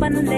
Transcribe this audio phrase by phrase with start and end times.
[0.00, 0.30] ฟังเ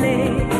[0.00, 0.59] เ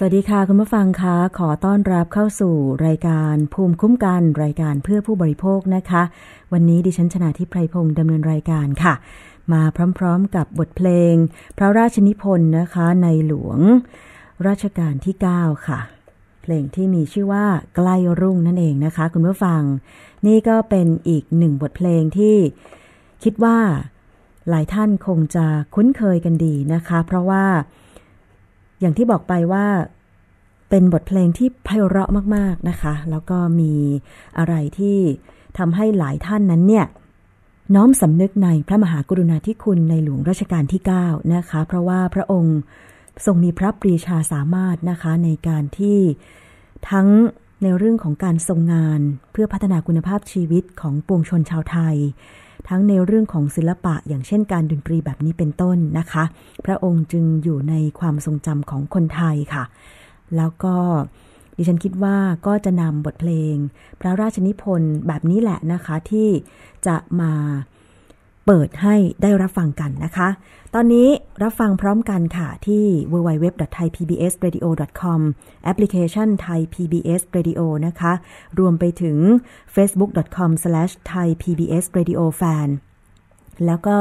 [0.00, 2.54] สวัสดีค่ะคุณผู้ฟังคะขอต้อนรับเข้าสู่
[2.86, 6.02] รายการภูมิคุ้มกันรายการเพื่อผู้บริโภคนะคะ
[6.52, 8.94] วันนี้ดิฉันชนะทิพไพรพงศ์ดำเนินรายการค่ะ
[9.52, 9.62] มา
[9.98, 11.14] พร้อมๆกับบทเพลง
[11.58, 13.58] พระราชนิพนธ์นะคะในหลวง
[14.46, 15.80] รัชกาลที่ 9 ค่ะ
[16.42, 17.46] เพลงที่มีชื่อว่า
[17.76, 19.62] ใกล้รุ่งนั่นเองนะคะ คุณผู้ฟัง
[20.26, 22.36] นี่ก็เป็นอีกหนึ่งบทเพลงที่
[23.22, 23.58] คิดว่า
[24.48, 27.44] หลายท่านคงจะคุ้นเคยกันดีนะคะ เพราะว่า
[28.80, 29.66] อย่างที่บอกไปว่า
[30.70, 33.74] เป็นบทเพลงที่ไพเราะมาก ๆนะคะ แล้วก็มี
[34.38, 34.98] อะไรที่
[35.58, 36.86] ทำให้หลายท่านนั้นเนี่ย
[37.74, 42.58] น้อมสำนึกในพระมหากรุณาธิคุณในหลวงรัชกาลที่ 9 นะคะ เพราะว่าพระองค์
[43.24, 45.98] ทรงมีพระปรีชาสามารถนะคะในการที่
[46.90, 47.08] ทั้ง
[47.62, 49.00] ในเรื่องของการทรงงาน
[49.32, 51.96] เพื่อพัฒนาคุณภาพชีวิตของปวงชนชาวไทย
[52.68, 56.24] ทั้งในเรื่องของศิลปะอย่างเช่นการดนตรีแบบนี้เป็นต้นนะคะ
[56.66, 59.64] พระองค์จึงอยู่ในความทรงจำของคนไทยค่ะ
[60.36, 60.74] แล้วก็
[61.56, 62.16] ดิฉันคิดว่า
[62.46, 63.54] ก็จะนำบทเพลง
[64.00, 66.28] พระราชนิพนธ์แบบนี้แหละนะคะที่
[66.86, 67.32] จะมา
[68.50, 70.28] เปิดให้ได้รับฟังกันนะคะ
[70.74, 71.08] ตอนนี้
[71.42, 75.20] รับฟังพร้อมกันค่ะที่ www.thaipbsradio.com
[75.64, 78.12] แอปพลิเคชัน Thai PBS Radio นะคะ
[78.58, 79.16] รวมไปถึง
[79.74, 82.68] facebook.com/thaipbsradiofan
[83.66, 83.96] แล้วก็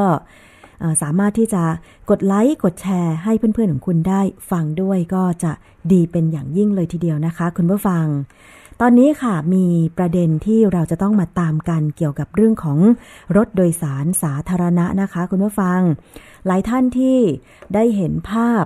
[1.02, 1.64] สามารถที่จะ
[2.10, 4.22] กดไลค์กดแชร์ให้เพื่อนๆของคุณได้
[4.52, 5.52] ฟังด้วยก็จะ
[5.92, 8.06] ดีเป็นอย่างยิ่งเลยทีเดียวนะคะ คุณผู้ฟัง
[8.82, 9.66] ตอนนี้ค่ะมี
[9.98, 12.80] ประเด็นที่เราจะต้องมาตามกันเกี่ยวกับเรื่องของ
[13.36, 15.80] รถโดยสารสาธารณะนะคะ คุณผู้ฟัง
[16.46, 17.18] หลายท่านที่
[17.74, 18.66] ได้เห็นภาพ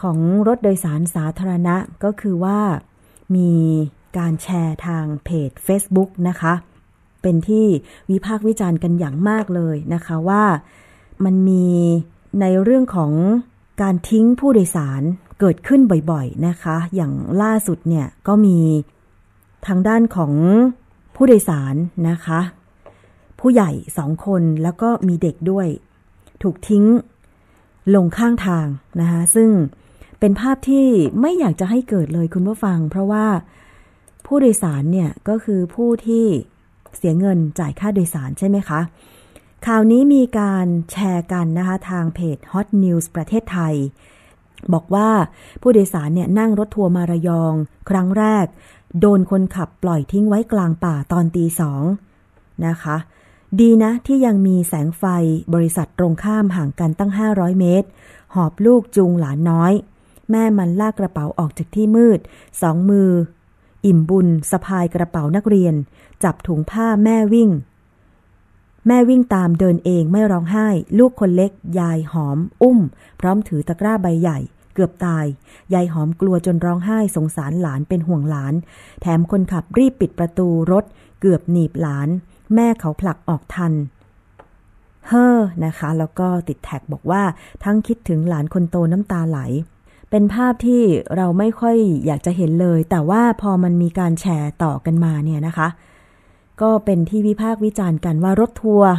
[0.00, 0.18] ของ
[0.48, 2.60] รถโดยสารสาธารณะก็คือว่า
[3.36, 3.52] มี
[4.18, 6.54] การแชร์ทางเพจ Facebook นะคะ
[7.22, 7.66] เป็นที่
[8.10, 10.44] วิพากษ์วิจารณ์กันอย่างมากเลยนะคะว่า
[11.24, 11.66] มันมี
[12.40, 13.12] ในเรื่องของ
[13.82, 15.02] การทิ้งผู้โดยสาร
[15.40, 15.80] เกิดขึ้น
[16.10, 17.12] บ่อยๆนะคะ อย่าง
[17.42, 18.58] ล่าสุดเนี่ยก็มี
[19.66, 20.32] ทางด้านของ
[21.14, 21.74] ผู้โดยสาร
[22.08, 22.40] นะคะ
[23.40, 25.66] ผู้ใหญ่สองคนแล้วก็มีเด็กด้วย
[26.42, 26.84] ถูกทิ้ง
[27.94, 28.66] ลงข้างทาง
[29.00, 29.50] นะคะซึ่ง
[30.20, 30.86] เป็นภาพที่
[31.20, 33.26] ไม่อยากจะให้เกิดเลยคุณผู้ฟัง เพราะว่า
[34.26, 36.26] ผู้โดยสารเนี่ยก็คือผู้ที่
[36.96, 38.80] เสียเงินจ่ายค่าโดยสารใช่ไหมคะ
[39.66, 43.74] ข่าวนี้มีการแชร์กันนะคะทางเพจ Hot News ประเทศไทย
[44.72, 45.10] บอกว่า
[45.60, 47.54] ผู้โดยสารเนี่ยนั่งรถทัวร์มาระยอง
[47.88, 48.46] ครั้งแรก
[49.00, 51.82] โดนคนขับปล่อยทิ้งไว้กลางป่าตอนตีสอง
[52.66, 52.96] นะคะ
[53.60, 55.04] ดีนะที่ยังมีแสงไฟ
[55.54, 57.88] บริษัทตรงข้ามห่างกันตั้ง 500 เมตร
[58.34, 59.72] หอบลูกจูงหลานน้อย
[60.30, 62.20] แม่มันลากกระเป๋าออกจากที่มืด
[62.62, 63.10] สองมือ
[63.86, 65.74] อิ่มบุญสะพายกระเป๋านักเรียน
[66.24, 67.50] จับถุงผ้าแม่วิ่ง
[68.86, 70.68] แม่วิ่งตามเดินเองไม่ร้องไห้
[70.98, 72.78] ลูกคนเล็ก ยายหอม อุ้ม
[73.20, 74.38] พร้อมถือตะกร้าใบใหญ่
[74.74, 75.26] เกือบตาย
[75.74, 78.54] ยายหอมกลัวจนร้องไห้สงสารหลานเป็นห่วงหลาน
[79.00, 80.84] แถมคนขับรีบปิดประตูรถ
[81.20, 82.08] เกือบหนีบหลาน
[82.54, 83.72] แม่เขาผลักออกทัน
[85.08, 87.22] เฮ้อนะคะ แล้วก็ติดแท็กบอกว่า
[87.64, 89.38] ทั้งคิดถึงหลานคนโตน้ำตาไหล
[90.10, 90.82] เป็นภาพที่
[91.16, 95.68] เราไม่ค่อยอยากจะเห็นเลย แต่ว่าพอมันมีการแชร์ต่อกันมาเนี่ยนะคะ
[96.62, 98.90] ก็เป็นที่วิพากษ์วิจารณ์กันว่ารถทัวร์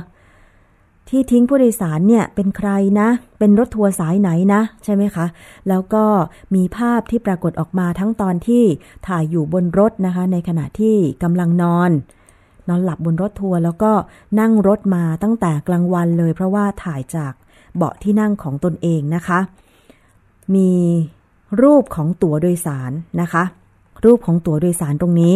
[1.10, 2.70] ที่ทิ้งผู้โดยสารเนี่ยเป็นใคร
[3.00, 3.10] นะ
[3.40, 5.26] เป็นรถทัวร์สายไหนนะ ใช่ไหมคะ
[5.70, 6.06] แล้วก็
[6.56, 8.64] มีภาพที่ปรากฏออกมาทั้งตอนที่
[9.08, 11.92] ถ่ายอยู่บนรถนะคะ ในขณะที่กำลังนอน
[12.68, 13.92] นอนหลับบนรถทัวร์แล้วก็
[14.40, 17.34] นั่งรถมาตั้งแต่กลางวันเลย เพราะว่าถ่ายจาก
[17.76, 19.40] เบาะที่นั่งของตนเองนะคะ
[20.56, 20.72] มี
[21.62, 23.44] รูปของตั๋วโดยสารนะคะ
[24.06, 25.36] รูปของตั๋วโดยสารตรงนี้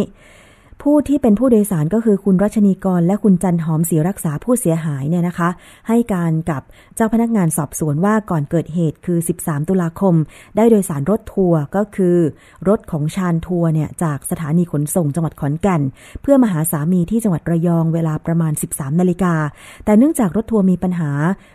[0.85, 5.49] ผู้ที่เป็นผู้โดยสารก็คือคุณรัชนีกรและคุณจันหอมศรีรักษาผู้เสียหายเนี่ยนะคะ
[5.87, 6.63] ให้การกับ
[6.95, 10.15] เจ้าพนักงานสอบสวนว่าก่อนเกิดเหตุคือ 13 ตุลาคม
[10.55, 12.17] ได้โดยสารรถทัวร์ก็คือ
[12.67, 15.81] รถของชานทัวร์เนี่ยจากสถานีขนส่งจังหวัดขอนแก่น
[16.21, 19.35] เพื่อมาหาสามีที่จังหวัดระยองเวลาประมาณ 13 นาฬิกา
[19.85, 21.11] แต่เนื่องจากรถทัวร์มีปัญหา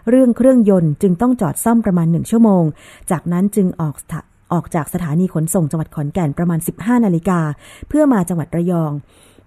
[0.09, 2.65] เรื่องเครื่องยนต์จึงต้องจอดซ่อมประมาณ 1 ชั่วโมง
[3.11, 3.97] จากนั้นจึงออก
[4.53, 7.41] ออกจากสถานีขนส่งจังหวัดขอนแก่นประมาณ 15 นาฬิกา
[7.89, 8.93] เพื่อมาจังหวัดระยอง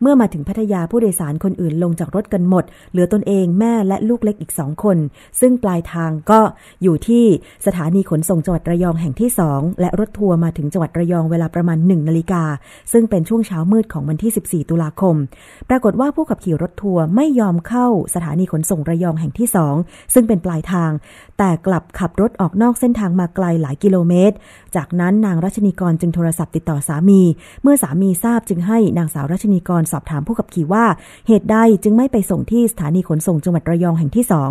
[0.01, 4.97] เมื่อมาถึงพัทยาผู้โดยสารคนอื่นลงจากรถกันหมด เหลือตนเองแม่และลูกเล็กอีกสองคน
[5.39, 6.39] ซึ่งปลายทางก็
[6.83, 7.25] อยู่ที่
[7.65, 12.43] สถานีขนส่งจังหวัดระยองแห่งที่สองและรถทัวร์มาถึงจังหวัดระยองเวลาประมาณหนึ่งนาฬิกา
[12.91, 15.15] ซึ่งเป็นช่วงเช้ามืดของวันที่ 14 ตุลาคม
[15.69, 19.75] ปรากฏว่าผู้ขับขี่รถทัวร์ไม่ยอมเข้าสถานีขนส่งระยองแห่งที่สอง
[20.13, 20.91] ซึ่งเป็นปลายทาง
[21.37, 24.35] แต่กลับขับรถออกนอกเส้นทางมาไกลหลายกิโลเมตร
[24.75, 27.21] จากนั้นนางรัชนีกรจึงโทรศัพท์ติดต่อสามี
[27.63, 30.85] เมื่อสามีทราบจึงให้นางสาวรัชนีกรสอบถามผู้ขับขี่ว่า
[31.27, 34.49] เหตุใดจึงไม่ไปส่งที่สถานีขนส่งจังหวัดระยองแห่งที่สอง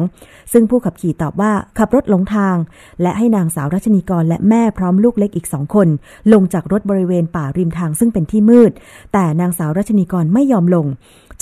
[0.53, 2.57] ซึ่งผู้ขับขี่ตอบว่าขับรถหลงทาง
[3.03, 5.89] และให้นางสาวรัชนีกรและแม่พร้อมลูกเล็กอีกสองคน
[6.33, 8.73] ลงจากรถบริเวณป่าริมทางซึ่งเป็นที่มืด
[9.13, 10.87] แต่นางสาวรัชนีกรไม่ยอมลง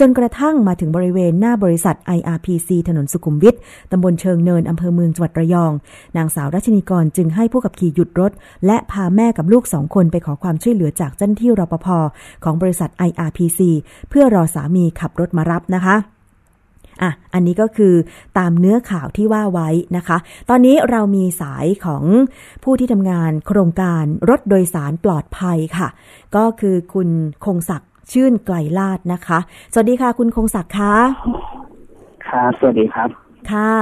[0.00, 3.54] จนกระทั่งมาถึงบริเวณหน้าบริษัท IRPC ถนนสุขุมวิท
[3.90, 5.72] ตำบลเชิงเนินอำเภอเมืองจังหวัดระยอง
[6.16, 8.32] นางสาวรัชนีกรจึงให้ผู้ขับขี่หยุดรถ
[8.66, 11.86] และพาแม่กับลูกสองคนไปขอความช่วยเหลือจากเจ้าหน้าที่รปภ
[12.44, 13.60] ของบริษัท IRPC
[14.08, 15.96] เพื่อรอสามีขับรถมารับนะคะ
[17.02, 17.94] อะ อันนี้ก็คือ
[18.38, 20.16] ตามเนื้อข่าวที่ว่าไว้นะคะ
[20.48, 22.04] ตอนนี้เรามีสายของ
[22.64, 25.88] ผู้ที่ทำงานโครงการรถโดยสารปลอดภัยค่ะ
[26.36, 27.08] ก็คือคุณ
[27.46, 29.38] คงศักดิ์ ชื่นไกลลาดนะคะ
[29.72, 30.94] สวัสดีค่ะ คุณคงศักดิ์คะ
[32.28, 33.08] ครับสวัสดีครับ
[33.52, 33.72] ค่ะ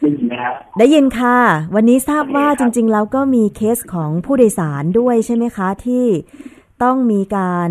[0.00, 1.38] ได้ยินไหมครับได้ยินค่ะ
[1.74, 6.06] วันนี้ทราบว่าจริง ๆ แล้วก็มีเคสของผู้โดยสารด้วยใช่ไหมคะ ที่
[6.82, 7.70] ต้องมีการ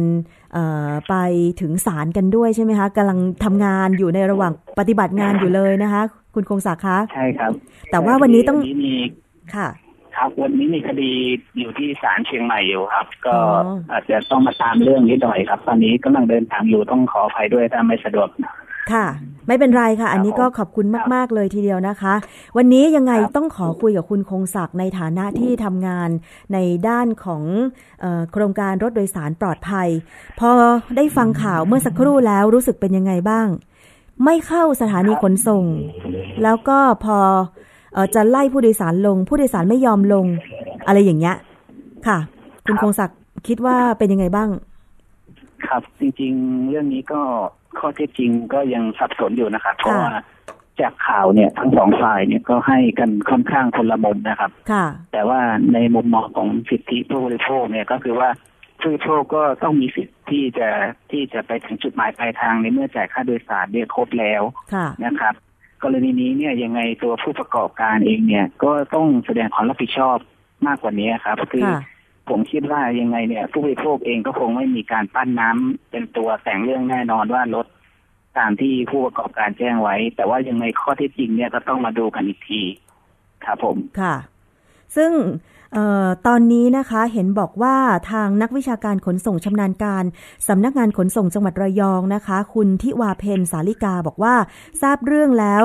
[1.10, 1.16] ไป
[1.62, 6.02] ถึงศาลกันด้วยใช่ไหมคะกำลังทำงานอยู่ในระหว่างปฏิบัติงานอยู่เลยนะคะ
[6.36, 7.52] คุณคงศักดิ์คะใช่ครับ
[7.92, 8.94] แต่ว่าวันนี้ต้องมี
[9.56, 9.68] ค่ะ
[10.18, 11.12] ครับวันนี้มีคดี
[11.58, 13.36] อยู่ที่ศาลเชียงใหม่อยู่ครับ ก็
[13.92, 18.30] อาจจะต้องมาตามเรื่องนี้หน่อยครับ ตอนนี้กำลังเดินทางอยู่ต้องขออภัยด้วยถ้าไม่สะดวก
[18.92, 19.08] ค่ะ
[19.48, 22.14] ไม่เป็นไรค่ะ อันนี้ก็ขอบคุณมาก ๆ เลยทีเดียวนะคะ
[22.58, 26.10] วันนี้ยังไงต้องขอคุยกับคุณคงศักดิ์ในฐานะที่ทำงาน
[26.54, 27.44] ในด้านของ
[28.04, 29.88] อโครงการรถโดยสารปลอดภัย
[30.40, 30.52] พอ
[30.96, 33.48] ได้ฟังข่าวเมื่อสักครู่แล้วรู้สึกเป็นยังไงบ้าง
[34.26, 35.66] ไม่เข้าสถานีขนส่ง
[36.44, 37.61] แล้วก็พออ
[38.16, 40.26] จะไล่ผู้โดยสารลง ผู้โดยสารไม่ยอมลง
[40.88, 41.36] อะไรอย่างเงี้ย
[42.08, 42.18] ค่ะ
[42.66, 44.50] คุณคงศักดิ์คิดว่าเป็นยังไงบ้าง
[45.68, 47.22] ครับจริง ๆ เรื่องนี้ก็
[47.80, 50.12] ข้อเท็จจริงก็ยังสับสนอยู่นะครับเพราะว่า
[50.82, 55.40] จากข่าวเนี่ยทั้งสองฝ่ายเนี่ยก็ให้กันค่อนข้างคนละมุมนะครับค่ะ แต่ว่า
[55.74, 58.30] ในมุมมองของสิทธิผู้บริโภคเนี่ยก็คือว่า
[58.82, 60.70] ผู้บริโภคก็ต้องมีสิทธิ์ที่จะ
[61.12, 64.42] ที่จะไปถึงจุดหมายปลายทางในเมื่อจ่ายค่าโดยสารเนี่ยครบแล้ว
[65.06, 65.34] นะครับ
[65.84, 70.18] กรณีนี้เนี่ยยังไงตัวผู้ประกอบการเองเนี่ย ก็ต้องแสดงความรับผิดชอบ
[70.68, 71.66] มากกว่านี้ครับ คือ
[72.30, 77.66] ผมคิดว่ายังไงเนี่ยผู้บริโภคเองก็คงไม่มีการปั้นน้ำเป็นตัวแต่งเรื่องแน่นอนว่ารถ
[78.38, 82.62] ตามที่ผู้ประกอบการแจ้งไว้ แต่ว่ายังไงข้อที่จริงเนี่ยก็ต้องมาดูกันอีกที
[83.46, 84.16] ครับผมค่ะ
[84.96, 85.61] ซึ่งออ
[86.28, 87.76] ตอนนี้นะคะเห็นบอกว่า
[88.12, 90.04] ทางนักวิชาการขนส่งชำนาญการ
[90.48, 94.36] สำนักงานขนส่งจังหวัดระยองนะคะ คุณทิวาเพนสาลิกาบอกว่า
[94.82, 95.64] ทราบเรื่องแล้ว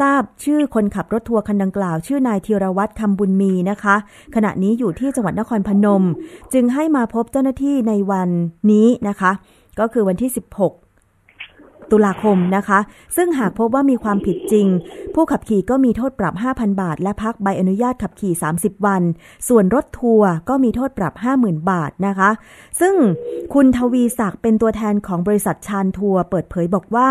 [0.00, 3.96] ทราบชื่อคนขับรถทัวร์คันดังกล่าว ชื่อนายธีรวัตรคำบุญมีนะคะ
[4.34, 6.02] ขณะนี้อยู่ที่จังหวัดนครพนม
[6.52, 8.30] จึงให้มาพบเจ้าหน้าที่ในวัน
[8.70, 9.30] นี้นะคะ
[9.80, 10.30] ก็คือวันที่
[10.60, 10.81] 16
[11.92, 12.78] ตุลาคมนะคะ
[13.16, 14.66] ซึ่งหากพบว่ามีความผิดจริง
[15.14, 19.02] ผู้ขับขี่ก็มีโทษปรับ 5,000 บาท และพักใบอนุญาตขับขี่ 30 วัน
[19.48, 22.30] ส่วนรถทัวร์ก็มีโทษปรับ 50,000 บาทนะคะ
[22.80, 22.94] ซึ่ง
[23.54, 27.08] คุณทวีศักดิ์เป็นตัวแทนของบริษัทชานทัวร์เปิดเผยบอกว่า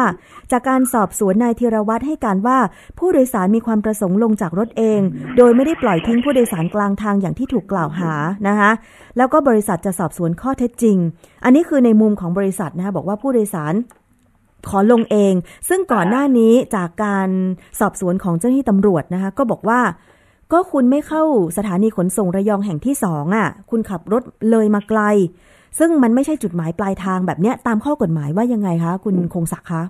[0.52, 2.58] จากการสอบสวนนายธีรวัตรให้การว่า
[3.00, 5.02] ผู้โดยสารมีความประสงค์ลงจากรถเอง
[5.38, 8.14] โดยไม่ได้ปล่อยทิ้งผู้โดยสารกลางทางอย่างที่ถูกกล่าวหา
[8.48, 8.72] นะคะ
[9.18, 10.98] แล้วก็บริษัทจะสอบสวนข้อเท็จจริง
[11.44, 13.74] อันนี้คือในมุมของบริษัทนะคะบอกว่าผู้โดยสาร
[14.70, 15.34] ขอลงเอง
[15.70, 17.30] ซึ่งก่อนหน้านี้จากการ
[17.80, 19.80] สอบสวนของเจ้าหน้าที่ตำรวจนะคะ ก็บอกว่า
[20.51, 21.24] ก็คุณไม่เข้า
[21.58, 25.01] สถานีขนส่งระยองแห่งที่สองอะ คุณขับรถเลยมาไกล
[25.80, 29.84] ซึ่งมันไม่ใช่จุดหมายปลายทางแบบเนี้ยตามข้อกฎหมายว่ายังไงคะ คุณคงศักดิ์คะ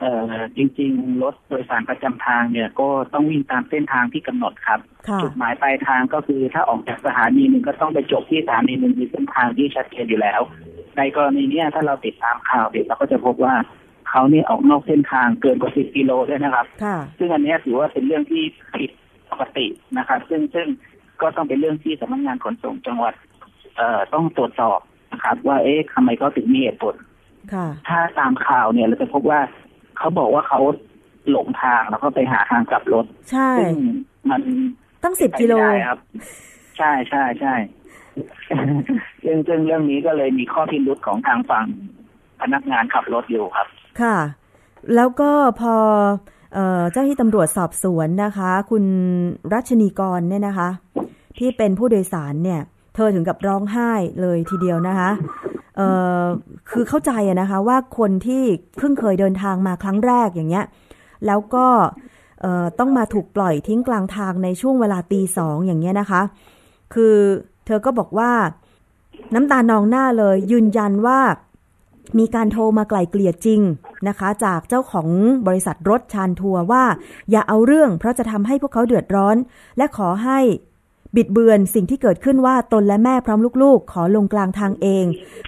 [0.00, 4.80] เอ่อจริง ๆ รถโดยสารประจำทางเนี่ยก็ต้องวิ่งตามเส้นทางที่กำหนดครับ
[5.22, 10.40] จุดหมายปลายทางก็คือถ้าออกจากสถานีหนึ่งก็ต้องไปจบที่สถานีหนึ่งมีเส้นทางที่ชัดเจนอยู่แล้ว
[10.96, 13.54] ในกรณีนี้ถ้าเราติดตามข่าวเด็กเราก็จะพบว่า
[14.10, 16.66] เขาเนี่ยออกนอกเส้นทางเกินกว่าสิบกิโลด้วยนะครับ
[17.18, 18.42] ซึ่งอันนี้ถือว่าเป็นเรื่องที่
[18.76, 18.90] ผิด
[19.30, 19.66] ปกติ
[19.98, 20.66] นะครับ ซึ่งซึ่ง
[21.22, 23.14] ก็ต้องเป็นเรื่องที่สำนักงานขนส่งจังหวัด
[23.76, 24.80] เอ่อต้องตรวจสอบ
[25.12, 26.94] นะครับ ว่าเอ๊ะทำไมเขาถึงมีเหตุผล
[27.88, 29.40] ถ้าตามข่าวเนี่ยเราจะพบว่า
[29.98, 30.60] เขาบอกว่าเขา
[31.30, 33.74] หลงทางแล้วก็ไปหาทางกลับรถ ใช่ซึ่ง
[34.30, 34.42] มัน
[35.04, 35.54] ตั้งสิบกิโล
[35.88, 35.98] ครับ
[36.78, 37.54] ใช่ใช่ใช่
[39.24, 41.66] ซึ่งซึ่งเรื่องนี้ก็เลยมีข้อพิรุษของทางฝั่ง
[42.40, 43.66] พนักงานขับรถอยู่ครับ
[44.00, 44.18] ค่ะ
[44.94, 45.74] แล้วก็พอ
[46.92, 48.84] เจ้าที่ตำรวจสอบสวนนะคะ คุณ
[49.52, 50.68] รัชนีกรเนี่ยนะคะ
[51.38, 52.60] ที่เป็นผู้โดยสารเนี่ย
[52.94, 53.90] เธอถึงกับร้องไห้
[54.20, 55.10] เลยทีเดียวนะคะ
[55.76, 55.80] เอ
[56.22, 56.24] อ
[56.70, 58.42] คือเข้าใจนะคะว่าคนที่
[58.78, 60.64] เพิ่งเคยเดินทางมาครั้งแรกอย่างเงี้ย
[61.26, 61.66] แล้วก็
[62.78, 66.22] ต้องมาถูกปล่อยทิ้งกลางทางในช่วงเวลาตีสองอย่างเงี้ยนะคะ
[66.94, 67.16] คือ
[67.66, 68.32] เธอก็บอกว่า
[69.34, 71.20] น้ำตานองหน้าเลย ยืนยันว่า
[72.18, 73.60] มีการโทรมาไกล่เกลี่ยจริง
[74.08, 75.08] นะคะ จากเจ้าของ
[75.46, 76.84] บริษัทรถชานทัวร์ว่า
[77.30, 79.36] อย่าเอาเรื่องเพราะจะทำให้พวกเขาเดือดร้อน
[79.76, 80.38] และขอให้
[81.16, 85.04] บิดเบือนสิ่งที่เกิดขึ้นว่าตนและแม่พร้อมลูกๆ ขอลงกลางทางเอง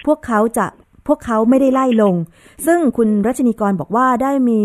[0.06, 0.66] พวกเขาจะ
[1.06, 2.14] พวกเขาไม่ได้ไล่ลง
[2.66, 4.62] ซึ่งคุณรัชนีกรบอกว่าได้มี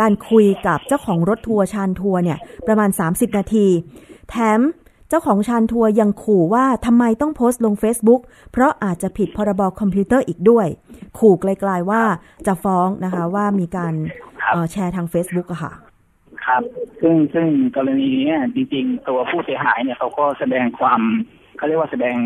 [0.00, 3.66] การคุยกับเจ้าของรถทัวร์ชานทัวร์เนี่ยประมาณ 30 นาที
[4.30, 4.60] แถม
[5.08, 8.20] เจ้าของชานทัวร์ยังขู่ว่าทำไมต้องโพสต์ลง Facebook
[8.52, 10.66] เพราะอาจจะผิดพรบคอมพิวเตอร์อีกด้วย
[11.18, 12.02] ขู่กลายๆว่า
[12.46, 13.94] จะฟ้องนะคะว่ามีการ
[14.72, 15.72] แชร์ทาง Facebook อะค่ะ
[16.46, 16.62] ครับ
[17.00, 17.46] ซึ่งซึ่ง
[17.76, 21.00] กรณีนี้จริงๆ ตัวผู้เสียหายเนี่ยเขาก็แสดงความ
[21.56, 22.16] เขาเรียกว่าแสดง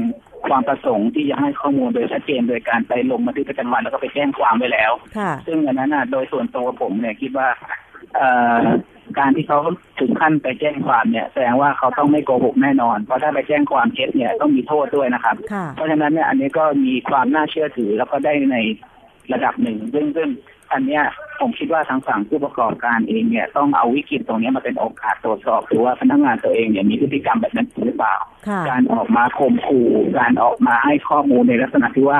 [0.49, 4.93] ความประสงค์ที่จะให้ข้อมูลโดยชัดเจน โดยการไปลงบันทึกประจำวันแล้วก็ไปแจ้งความไว้แล้ว
[5.47, 7.49] ซึ่งอันนั้นโดยส่วนตัวผมเนี่ยคิดว่า
[9.19, 9.59] การที่เขา
[10.01, 15.37] ถึงขั้นไปแจ้งความเนี่ย แสดงว่าเขาต้องไม่โกหกแน่นอน เพราะถ้าไปแจ้งความเท็จเนี่ยต้องมีโทษด้วยนะครับ
[15.75, 18.57] เพราะฉะนั้นเนี่ยอันนี้ก็มีความน่าเชื่อถือแล้วก็ได้ใน
[19.33, 20.29] ระดับหนึ่งซึ่งซึ่ง
[20.73, 21.05] อันเนี้ย
[21.41, 28.15] ผมคิดว่าทางฝั่งผู้ประกอบการเองเนี่ยต้องเอาวิกฤตตรงนี้มาเป็นโอกาสตรวจสอบดูว่าพนักงานตัวเองเนี่ยมีพฤติกรรมแบบนั้นหรือเปล่า
[28.69, 29.89] การออกมาข่มขู่
[30.19, 32.19] การออกมาให้ข้อมูลในลักษณะที่ว่า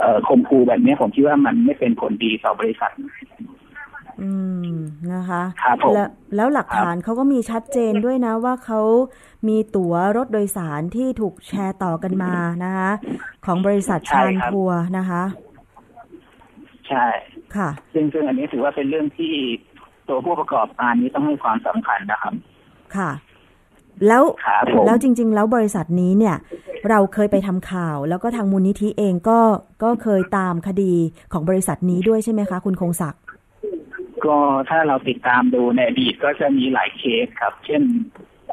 [0.00, 2.92] เอ่อข่มขู่แบบนี้ผมคิดว่ามันไม่เป็นผลดีต่อบริษัท
[4.22, 4.30] อื
[4.64, 4.76] ม
[5.12, 8.80] นะคะครับผมแล้วแล้วหลักฐานเขาก็มีชัดเจนด้วยนะว่าเขา
[9.48, 12.34] มีตั๋วรถโดยสารที่ถูกแชร์ต่อกันมา
[12.64, 12.90] นะคะ
[13.44, 15.22] ของบริษัทใช่ชานครับทัวร์นะคะ
[16.88, 17.06] ใช่
[17.56, 19.32] ค่ะ ซึ่งซึ่งอันนี้ถือว่าเป็นเรื่องที่
[20.08, 22.34] ตัวผู้ประกอบการนี้ต้องให้ความสำคัญนะครับ
[22.96, 23.10] ค่ะ
[24.06, 26.36] แล้วครับผมแล้วจริง ๆ แล้วบริษัทนี้เนี่ย
[26.90, 29.38] เราเคยไปทำข่าว แล้วก็ทางมูลนิธิเองก็
[29.82, 30.94] ก็เคยตามคดี
[31.32, 33.22] ของบริษัทนี้ด้วยใช่ไหมคะ คุณคงศักดิ์
[34.26, 34.36] ก็
[34.70, 37.82] ถ้าเราติดตามดูในอดีตก็จะมีหลายเคสครับ เช่น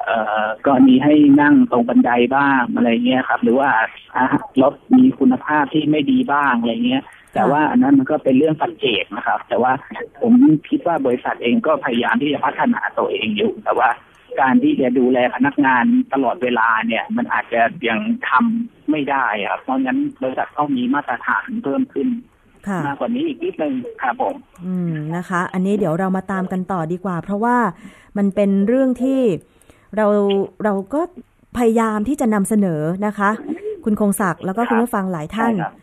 [0.03, 3.69] เอ่อกรณีให้นั่งตรงบันไดบ้างอะไรเงี้ยครับ หรือว่า
[4.15, 4.25] อะ
[4.61, 9.73] รถมีคุณภาพที่ไม่ดีบ้างอะไรเงี้ย แต่ว่าอันนั้นมันก็เป็นเรื่องปัจเจกนะครับ แต่ว่า
[10.21, 10.33] ผม
[10.69, 13.89] คิดว่าบริษัทเองก็พยายามที่จะพัฒนาตัวเองอยู่ แต่ว่า
[14.41, 22.07] การที่จะดูแลพนักงานตลอดเวลาเนี่ย มันอาจจะยังทำไม่ได้ครับเพราะงั้นบริษัทต้องมีมาตรฐานเพิ่มขึ้น
[22.87, 24.35] มากกว่านี้อีกนิดนึงครับผม
[24.65, 27.57] อืมนะคะ อันนี้เดี๋ยวเรามาตามกันต่อดีกว่า เพราะว่า
[28.17, 29.19] มันเป็นเรื่องที่
[29.95, 30.05] เรา
[30.63, 31.01] เราก็
[31.57, 33.29] พยายามที่จะนำเสนอนะคะ
[33.83, 35.73] คุณคงศักดิ์แล้วก็คุณผู้ฟังหลายท่านใช่ครับ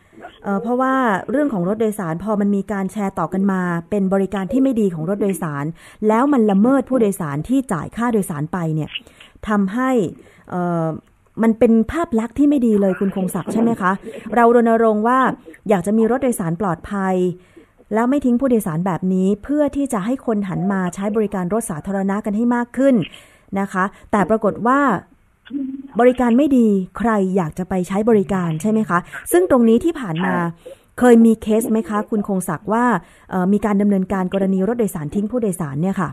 [0.43, 0.93] เอ่อเพราะว่า
[1.31, 5.65] เรื่องของรถโดยสารพอมันมีการแชร์ต่อกันมา เป็นบริการที่ไม่ดีของรถโดยสาร
[6.07, 8.89] แล้วมันละเมิดผู้โดยสารที่จ่ายค่าโดยสารไปเนี่ย
[9.47, 9.89] ทำให้
[10.49, 10.85] เอ่อ
[11.43, 13.91] มันเป็นภาพลักษณ์ที่ไม่ดีเลยคุณคงศักดิ์ใช่ไหมคะ
[14.35, 15.19] เรารณรงค์ว่า
[15.69, 17.15] อยากจะมีรถโดยสารปลอดภัย
[17.93, 22.95] แล้วไม่ทิ้งผู้โดยสารแบบนี้เพื่อที่จะให้คนหันมาใช้บริการรถสาธารณะกันให้มากขึ้น
[23.59, 24.79] นะคะ แต่ปรากฏว่า
[25.99, 28.97] บริการไม่ดีใครอยากจะไปใช้บริการใช่ไหมคะ
[29.31, 30.35] ซึ่งตรงนี้ที่ผ่านมา
[30.99, 32.83] เคยมีเคสไหมคะ คุณคงศักดิ์ว่า
[33.53, 36.09] มีการดำเนินการกรณีรถโดยสารทิ้งผู้โดยสารเนี่ยค่ะ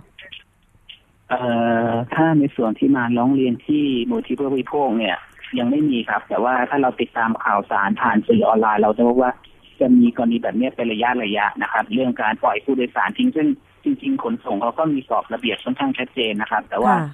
[1.33, 1.51] เอ่
[1.89, 5.17] อถ้าในส่วนที่มาร้องเรียนที่มูลที่เพื่อผู้บริโภคเนี่ย
[5.59, 9.33] ยังไม่มีครับ แต่ว่าถ้าเราติดตามข่าวสารผ่านสื่อออนไลน์เราจะพบว่า
[9.81, 13.49] จะมีกรณีแบบเนี้ยเป็นระยะระยะนะครับ เรื่องการปล่อยผู้โดยสารทิ้งซึ่ง
[13.85, 17.11] จริง ๆ ขนส่งเขาก็มีกรอบระเบียบค่อนข้างชัดเจนนะครับ แต่ว่าค่ะ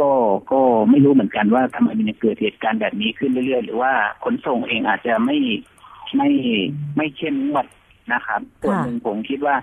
[0.00, 0.10] ก็
[0.52, 0.60] ก็
[0.90, 3.92] ไม่รู้เหมือนกันว่าทำไมมันยังเกิดเหตุการณ์แบบนี้ขึ้นเรื่อยๆ หรือว่า
[4.24, 5.38] ขนส่งเองอาจจะไม่
[6.16, 6.30] ไม่
[6.96, 7.66] ไม่เข้มงวด
[8.14, 9.56] นะครับส่วนหนึ่งผมคิดว่า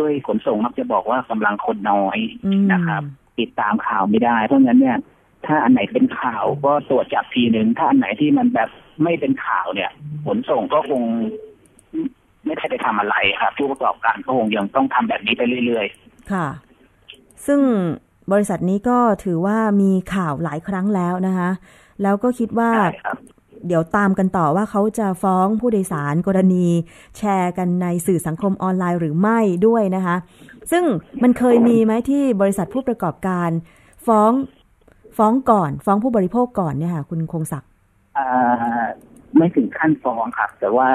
[0.00, 3.02] ด้วยขนส่งมักจะบอกว่ากำลังคนน้อยอืมนะครับ
[3.38, 4.98] ติดตามข่าวไม่ได้ เพราะงั้นเนี่ย
[5.46, 8.68] ถ้าอันไหนเป็นข่าวก็ตรวจจับทีหนึ่งถ้าอันไหนที่มันแบบ
[9.02, 9.90] ไม่เป็นข่าวเนี่ย
[10.26, 11.02] ขนส่งก็คง
[12.44, 15.86] ไม่ได้ไปทำอะไรครับผู้ประกอบการก็คงยังต้องทำแบบนี้ไปเรื่อย
[16.32, 16.46] ค่ะ
[17.46, 17.60] ซึ่ง
[18.32, 21.50] บริษัทนี้ก็ถือว่ามีข่าวหลายครั้งแล้วนะคะ
[22.02, 23.16] แล้วก็คิดว่าๆใช่ครับ
[23.66, 26.66] เดี๋ยวตามกันต่อว่าเขาจะฟ้องผู้โดยสารกรณี
[27.18, 30.16] แชร์กันในสื่อสังคมออนไลน์หรือไม่ด้วยนะคะ
[30.70, 30.84] ซึ่ง
[31.22, 33.50] มันเคยมีไหมที่บริษัทผู้ประกอบการ
[34.06, 34.32] ฟ้อง
[35.18, 37.70] ฟ้องก่อน ฟ้องผู้บริโภคก่อนเนี่ยค่ะ คุณคงศักดิ์
[38.16, 38.84] อ่า
[39.36, 40.88] ไม่ถึงขั้นฟ้องครับ แต่ว่า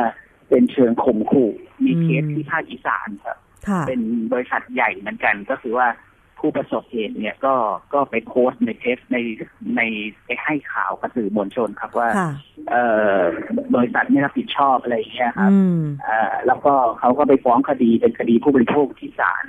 [0.49, 1.51] เป็นเชิงข่มขู่
[1.85, 4.01] มีเคสที่ภาคอีสานครับค่ะเป็น
[4.33, 5.87] บริษัทใหญ่เหมือนกันก็คือว่า
[6.45, 7.55] ผู้ประสบเหตุเนี่ยก็
[7.93, 9.17] ก็ไปโพสต์ในเทสใน
[9.77, 9.81] ใน
[10.25, 12.31] ไปให้ข่าวกับสื่อมวลชนครับว่าค่ะ
[12.69, 12.83] เอ่
[13.17, 13.19] อ
[13.75, 19.45] บริษัทไม่รับผิดชอบอะไรอย่างเงี้ยครับอืมเอ่อแล้วก็เขาก็ไปฟ้องคดีเป็นคดีผู้บริโภคที่ศาล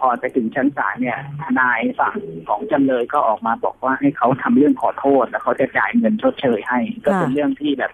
[0.00, 2.16] พอไปถึงชั้นศาลเนี่ยทนายฝั่ง
[2.48, 7.92] ของจำเลยก็ออกมาบอกว่าให้เขาทำเรื่องขอโทษ แล้วเขาจะจ่ายเงินชดเชยให้ ก็เป็นเรื่องที่แบบ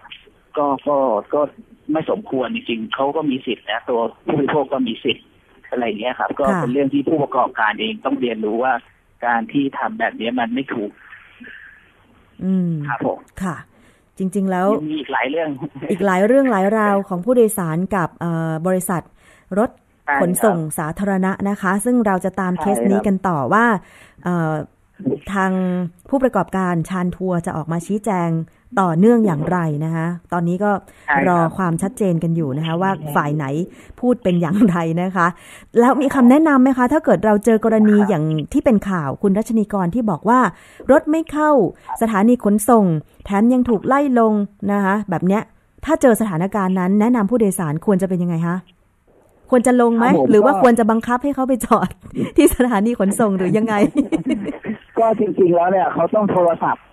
[0.57, 0.97] ก็ก็
[1.33, 1.41] ก็
[1.91, 5.25] ไม่สมควรจริงๆเขาก็มีสิทธิ์นะตัวผู้บริโภคก็มีสิทธิ์
[5.73, 8.73] อะไรอย่างเงี้ยครับ ก็เป็นเรื่องที่ผู้ประกอบการเองต้องเรียนรู้ว่า
[9.25, 10.91] การที่ทำแบบนี้มันไม่ถูก
[12.43, 13.55] อืมครับผมค่ะ
[14.17, 15.49] จริง ๆ แล้วยังมีอีกหลายเรื่อง
[15.91, 19.01] อีกหลายเรื่องหลายราวของผู้โดยสารกับเอ่อบริษัท
[19.59, 19.69] รถ
[20.05, 23.65] ใช่ขนส่งสาธารณะนะคะ ซึ่งเราจะตามใช่เคสนี้ครับกันต่อว่า
[24.23, 24.53] เอ่อ
[25.33, 25.51] ทาง
[26.09, 28.29] ผู้ประกอบการชานทัวร์จะออกมาชี้แจง
[28.81, 30.71] ต่อเนื่องอย่างไรนะคะ ตอนนี้ก็
[31.07, 33.45] ใช่ครับรอความชัดเจนกันอยู่นะคะ ว่าฝ่ายไหน
[33.99, 35.27] พูดเป็นอย่างไรนะคะ
[35.79, 40.39] แล้วมีคำแนะนำไหมคะ ถ้าเกิดเราเจอกรณีอย่างที่เป็นข่าวคุณรัชนีกรที่บอกว่า
[40.91, 41.51] รถไม่เข้า
[42.01, 42.85] สถานีขนส่ง
[43.25, 44.33] แถมยังถูกไล่ลง
[44.71, 45.41] นะคะ แบบเนี้ย
[45.85, 48.57] ถ้าเจอสถานการณ์นั้น แนะนำผู้โดยสารควรจะเป็นยังไงคะ
[49.49, 51.89] ควรจะลงไหมครับผมหรือว่าก็ควรจะบังคับให้เขาไปจอด
[52.37, 53.73] ที่สถานีขนส่งหรือยังไง
[54.99, 56.83] ก็จริงๆแล้วเนี่ยเขาต้องโทรศัพท์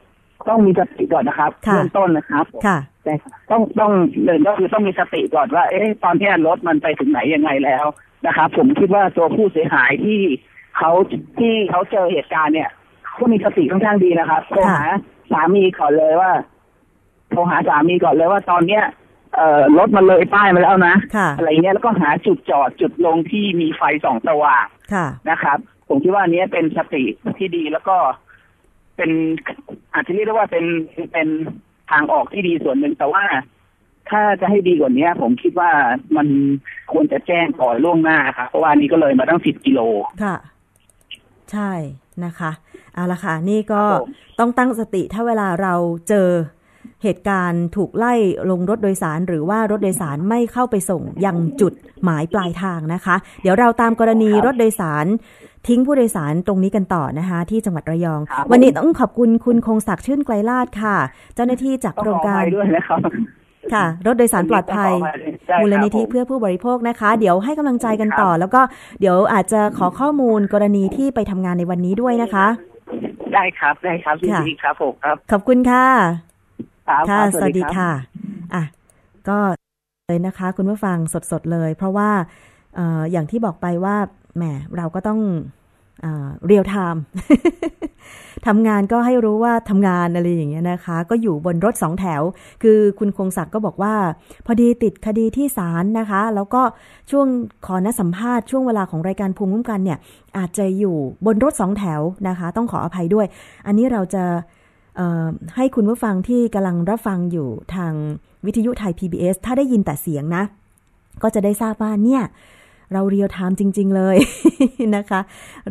[0.48, 3.14] ต้องมีสติก่อนนะครับค่ะ เริ่มต้นนะครับค่ะ แต่
[3.50, 3.92] ต้องต้อง
[4.24, 7.84] หนึ่งก็คือต้องมีสติก่อนว่า เอ๊ะตอนเนี้ยรถมันไปถึงไหนยังไงแล้ว
[8.26, 10.20] นะครับ ผมคิดว่าตัวผู้เสียหายที่
[10.76, 10.90] เขา
[11.38, 12.70] ที่เขาเจอเหตุการณ์เนี่ย
[13.14, 14.82] เขามีสติค่อนข้างดีนะครับโทรหา
[15.32, 16.32] สามีก่อนเลยว่า
[17.30, 18.84] โทรหาสามีก่อนเลยว่าตอนเนี้ย
[19.36, 20.96] เอเอ่อรถมันเลยป้ายมาแล้วนะ
[21.36, 24.66] อะไรเงี้ยแล้วก็หาจุดจอดจุดลงที่มีไฟส่องสว่าง
[25.30, 25.58] นะครับ
[25.92, 27.02] ผมคิดว่านี้เป็นสติ
[27.38, 27.96] ที่ดีแล้วก็
[28.96, 29.10] เป็น
[29.94, 30.64] อาจจะเรียกได้ว่าเป็น
[31.12, 31.28] เป็น
[31.90, 33.24] ทางออกที่ดีส่วนหนึ่งแต่ว่า
[34.10, 35.70] ถ้าจะให้ดีกว่านี้ผมคิดว่า
[36.16, 36.28] มัน
[36.92, 39.80] ควรจะแจ้งก่อนล่วงหน้าครับเพราะว่านี้ก็เลยมาตั้งสิบกิโล
[40.22, 40.36] ค่ะ
[41.52, 41.72] ใช่
[42.24, 42.50] นะคะ
[42.94, 43.82] เอาละค่ะ นี่ก็
[44.38, 45.74] ต้องตั้งสติถ้าเวลาเรา
[46.08, 46.28] เจอ
[47.02, 48.14] เหตุการณ์ถูกไล่
[48.50, 51.72] ลงรถโดยสาร หรือว่ารถโดยสารไม่เข้าไปส่งยังจุด
[52.04, 55.06] หมายปลายทางนะคะ เดี๋ยวเราตามกรณีรถโดยสาร
[55.68, 60.96] ทิ้งผู้โดยสารตรงนี้กันต่อนะคะ ที่จังหวัดระยอง วันนี้ต้องขอบคุณคุณคงศักดิ์ชื่นไกลลาดค่ะ
[61.34, 63.00] เจ้าหน้าที่จากโครงการด้วยนะครับ
[63.74, 64.92] ค่ะ รถโดยสารปลอดภัย
[65.60, 68.60] มูลนิธิเพื่อผู้บริโภคนะคะ เดี๋ยวให้กำลังใจกันต่อ แล้วก็
[69.00, 72.46] เดี๋ยวอาจจะขอข้อมูลกรณีที่ไปทำงานในวันนี้ด้วยนะคะ
[73.34, 76.29] ได้ครับได้ครับยินดีครับผมครับ ขอบคุณค่ะ
[77.10, 77.90] ค่ะสวัสดีค่ะ
[78.54, 78.64] อะ
[79.28, 79.38] ก็
[80.06, 80.96] เลยนะคะ คุณผู้ฟัง
[81.32, 82.10] สดๆเลย เพราะว่า
[83.12, 83.96] อย่างที่บอกไปว่า
[84.36, 84.42] แหม
[84.76, 85.20] เราก็ต้อง
[86.46, 87.02] เรียลไทม์
[88.46, 92.22] ทำงานก็ให้รู้ว่าทำงานอะไรอย่างเงี้ยนะคะ ก็อยู่บนรถสองแถว
[92.62, 93.94] คือคุณคงศักดิ์ก็บอกว่า
[94.46, 96.62] พอดีติดคดีที่ศาลนะคะ แล้วก็
[97.10, 97.26] ช่วง
[97.66, 99.98] ขอนัสัมภาษณ์ช่วงเวลาของรายการภูมิคุ้มกันเนี่ย
[100.38, 103.26] อาจจะอยู่บนรถสองแถวนะคะ ต้องขออภัยด้วย
[103.66, 104.24] อันนี้เราจะ
[105.56, 107.92] ให้คุณผู้ฟังที่กำลังรับฟังอยู่ทาง
[108.46, 110.44] วิทยุไทย PBS ถ้าได้ยินแต่เสียงนะ
[111.22, 112.22] ก็จะได้ทราบว่าเนี่ย
[112.92, 114.16] เราเรียลไทม์จริง ๆ เลย
[114.96, 115.20] นะคะ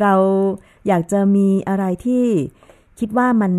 [0.01, 0.13] เรา
[0.88, 2.25] อยากจะมีอะไรที่
[2.99, 3.53] คิดว่ามัน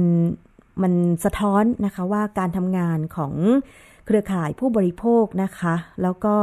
[0.82, 0.92] มัน
[1.24, 3.34] สะท้อนนะคะว่าการทำงานของ
[4.06, 6.36] เครือข่ายผู้บริโภคนะคะ แล้วก็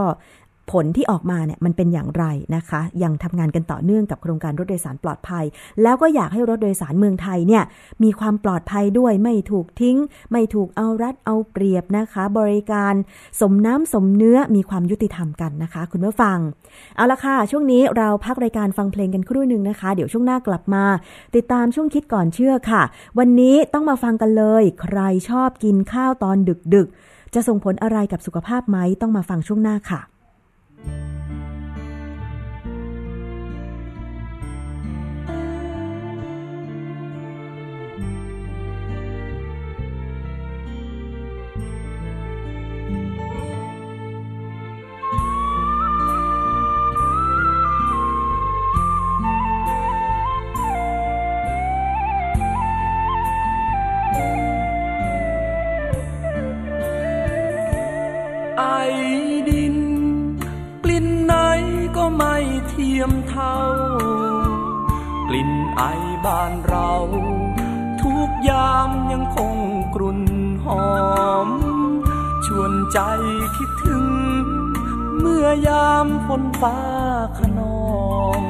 [0.72, 2.26] ผลที่ออกมาเนี่ยมันเป็นอย่างไร
[2.56, 5.46] นะคะ ยังทำงานกันต่อเนื่องกับโครงการรถโดยสารปลอดภัย
[5.84, 7.64] แล้วก็อยากให้รถโดยสารเมืองไทยเนี่ย
[8.04, 9.98] มีความปลอดภัยด้วยไม่ถูกทิ้ง
[10.32, 12.94] ไม่ถูกเอารัดเอาเปรียบนะคะ บริการ
[13.42, 16.38] สมน้ำสมเนื้อมีความยุติธรรมกันนะคะ คุณผู้ฟัง
[16.96, 20.84] เอาละค่ะ ช่วงนี้เราพักรายการฟังเพลงกันครู่หนึ่งนะคะ เดี๋ยวช่วงหน้ากลับมา
[21.36, 22.84] ติดตามช่วงคิดก่อนเชื่อค่ะ
[23.20, 25.00] วันนี้ต้องมาฟังกันเลย ใคร
[25.30, 26.38] ชอบกินข้าวตอน
[26.76, 30.02] ดึกๆจะส่งผลอะไรกับสุขภาพไหมต้องมาฟังช่วงหน้าค่ะ
[30.78, 31.17] ที
[65.78, 65.84] ไอ
[66.26, 66.92] บ้านเรา
[68.02, 69.56] ทุกยามยังคง
[69.96, 70.22] กรุ่น
[70.66, 70.88] หอ
[71.48, 71.50] ม
[72.46, 73.00] ชวนใจ
[73.58, 74.06] คิดถึง
[75.20, 76.78] เมื่อยามฝนฟ้า
[77.38, 77.88] ขนอ
[78.40, 78.42] ง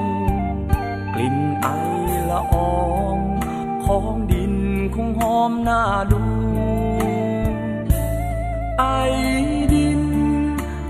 [1.13, 1.67] กลิ่นไอ
[2.29, 2.77] ละออ
[3.15, 3.17] ง
[3.85, 4.55] ของดิน
[4.95, 6.21] คงหอมน่าดู
[8.79, 8.85] ไอ
[9.73, 10.01] ดิน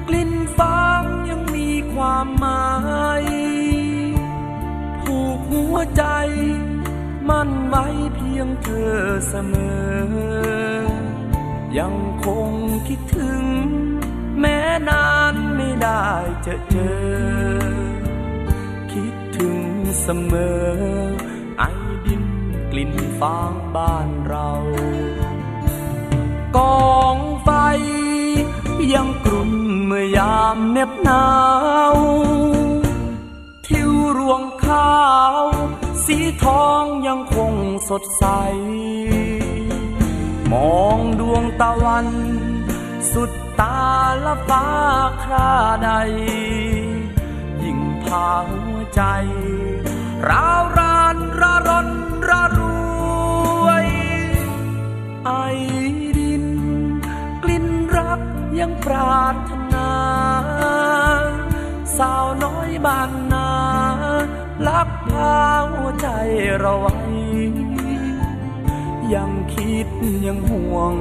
[0.08, 2.66] กลิ่นฟางยังมีความหมา
[3.22, 3.24] ย
[5.50, 6.04] หัวใจ
[7.30, 8.98] มั่นไว้เพียงเธอ
[9.30, 10.88] เสมอ
[11.78, 12.50] ยังคง
[12.88, 13.44] คิดถึง
[14.40, 16.08] แม้นานไม่ได้
[16.46, 17.68] จะเจอ
[18.92, 19.60] คิดถึง
[20.02, 20.68] เสมอ
[21.60, 21.64] ไอ
[22.06, 22.26] ดิน
[22.72, 24.50] กลิ่นฟางบ้านเรา
[26.58, 26.60] ก
[26.96, 27.50] องไฟ
[28.94, 29.54] ยังกรุ่น
[29.86, 31.26] เมื่อยามเน็บหนา
[31.94, 31.96] ว
[33.66, 34.98] ทิวรวง ขา
[35.42, 35.44] ว
[36.06, 37.54] สีทองยังคง
[37.90, 38.26] สดใส
[40.52, 42.08] มองดวงตะวัน
[43.12, 43.82] สุดตา
[44.26, 44.66] ละฟ้า
[45.24, 45.54] ครา
[45.84, 45.92] ใด
[47.64, 49.02] ยิ่งพาหัวใจ
[50.30, 51.90] ราวรานระรน
[52.30, 52.60] ระร
[53.66, 53.88] วย
[55.26, 55.32] ไอ
[56.18, 56.46] ดิน
[57.44, 58.22] กลิ่นรัก
[58.60, 59.90] ยังปรารถนา
[61.98, 63.47] สาวน้อยบ้านนา
[64.66, 65.36] ลักพา
[65.72, 66.08] หัวใจ
[66.60, 66.98] เราไว้
[69.14, 69.88] ยังคิด
[70.26, 70.94] ยังห่วง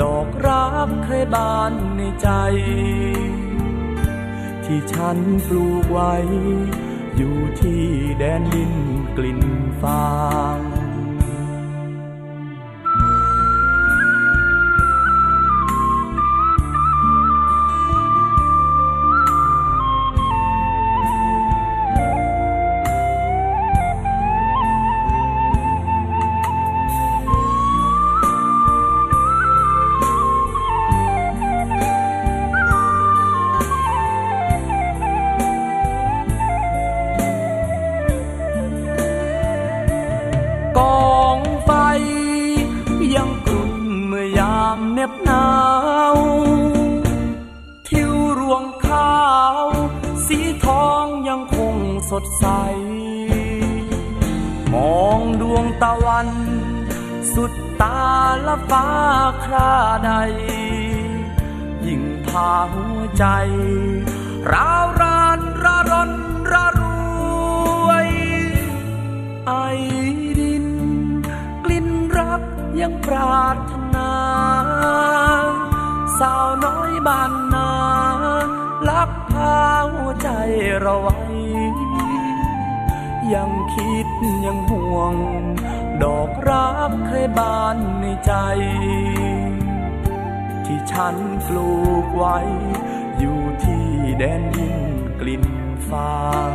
[0.00, 2.28] ดอกรักเคยบานในใจ
[4.64, 6.14] ที่ฉันปลูกไว้
[7.16, 7.84] อยู่ที่
[8.18, 8.72] แดนดิน
[9.16, 9.42] กลิ่น
[9.82, 10.06] ฟา
[10.56, 10.75] ง
[77.06, 77.70] บ้านนา
[78.88, 79.56] ลักพา
[79.92, 80.28] หัวใจ
[80.80, 81.18] เราไว้
[83.34, 84.08] ยังคิด
[84.46, 85.14] ยังห่วง
[86.02, 88.32] ดอกรักเคยบานในใจ
[90.66, 91.16] ที่ฉัน
[91.46, 91.70] ปลู
[92.04, 92.38] กไว้
[93.18, 93.86] อยู่ที่
[94.18, 94.78] แดนดิน
[95.20, 95.44] กลิ่น
[95.88, 96.52] ฟาง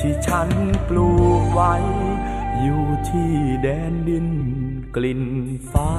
[0.00, 0.48] ที่ฉัน
[0.88, 1.74] ปลูกไว้
[2.62, 3.32] อยู่ที่
[3.62, 4.28] แดนดิน
[4.96, 5.22] กลิ่น
[5.72, 5.92] ฟา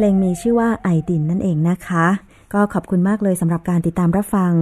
[0.00, 2.06] เพลงมีชื่อว่าไอดินนั่นเองนะคะ
[2.54, 4.52] ก็ขอบคุณมากเลยสำหรับการติดตามรับฟัง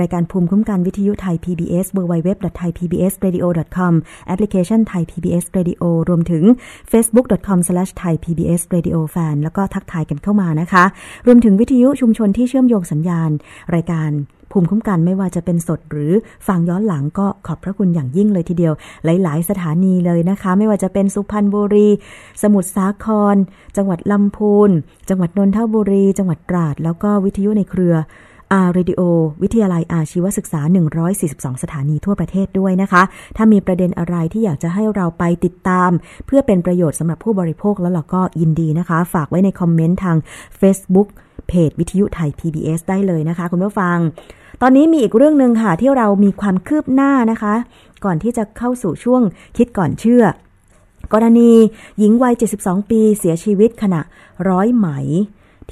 [0.00, 3.92] รายการภูมิคุ้มกันวิทยุไทย PBS www.thaipbsradio.com
[4.26, 6.44] แอปพลิเคชันไทย PBS Radio รวมถึง
[6.92, 10.84] facebook.com/thaipbsradiofan แล้วก็ทักทายกันเข้ามานะคะ
[11.26, 13.30] รวมถึงวิทยุชุมชนที่เชื่อมโยงสัญญาณ
[13.74, 14.10] รายการ
[14.52, 16.12] ภูมิคุ้มกันไม่ว่าจะเป็นสดหรือ
[16.46, 18.72] ฟังย้อนหลังก็ขอบพระคุณอย่างยิ่งเลยทีเดียว
[19.04, 21.88] หลาย ๆ สถานีเลยนะคะ ไม่ว่าจะเป็นสุพรรณบุรี
[22.42, 23.36] สมุทรสาคร
[23.76, 24.70] จังหวัดลำพูน
[25.08, 27.96] จังหวัดนนทบุรี จังหวัดตราด แล้วก็วิทยุในเครือ
[28.52, 29.00] อาร์เรดิโอ
[29.42, 30.60] วิทยาลัยอาชีวศึกษา
[31.12, 33.02] 142 สถานีทั่วประเทศด้วยนะคะ
[33.36, 35.90] ถ้ามีประเด็นอะไรที่อยากจะให้เราไปติดตาม
[36.26, 40.16] เพื่อเป็นประโยชน์สำหรับผู้บริโภคแล้วเราก็ยินดีนะคะ ฝากไว้ในคอมเมนต์ทาง
[40.60, 41.08] Facebook
[41.48, 43.98] เพจวิทยุไทย PBS ได้เลยนะคะ คุณผู้ฟัง
[44.62, 47.54] ตอนนี้มีอีกเรื่องหนึ่งค่ะ ที่เรามีความคืบหน้านะคะ
[48.04, 49.22] ก่อนที่จะเข้าสู่ช่วง
[49.56, 50.24] คิดก่อนเชื่อ
[51.12, 51.52] กรณี
[51.98, 54.00] หญิงวัย 72 ปีเสียชีวิตขณะ
[54.48, 54.88] ร้อยไหม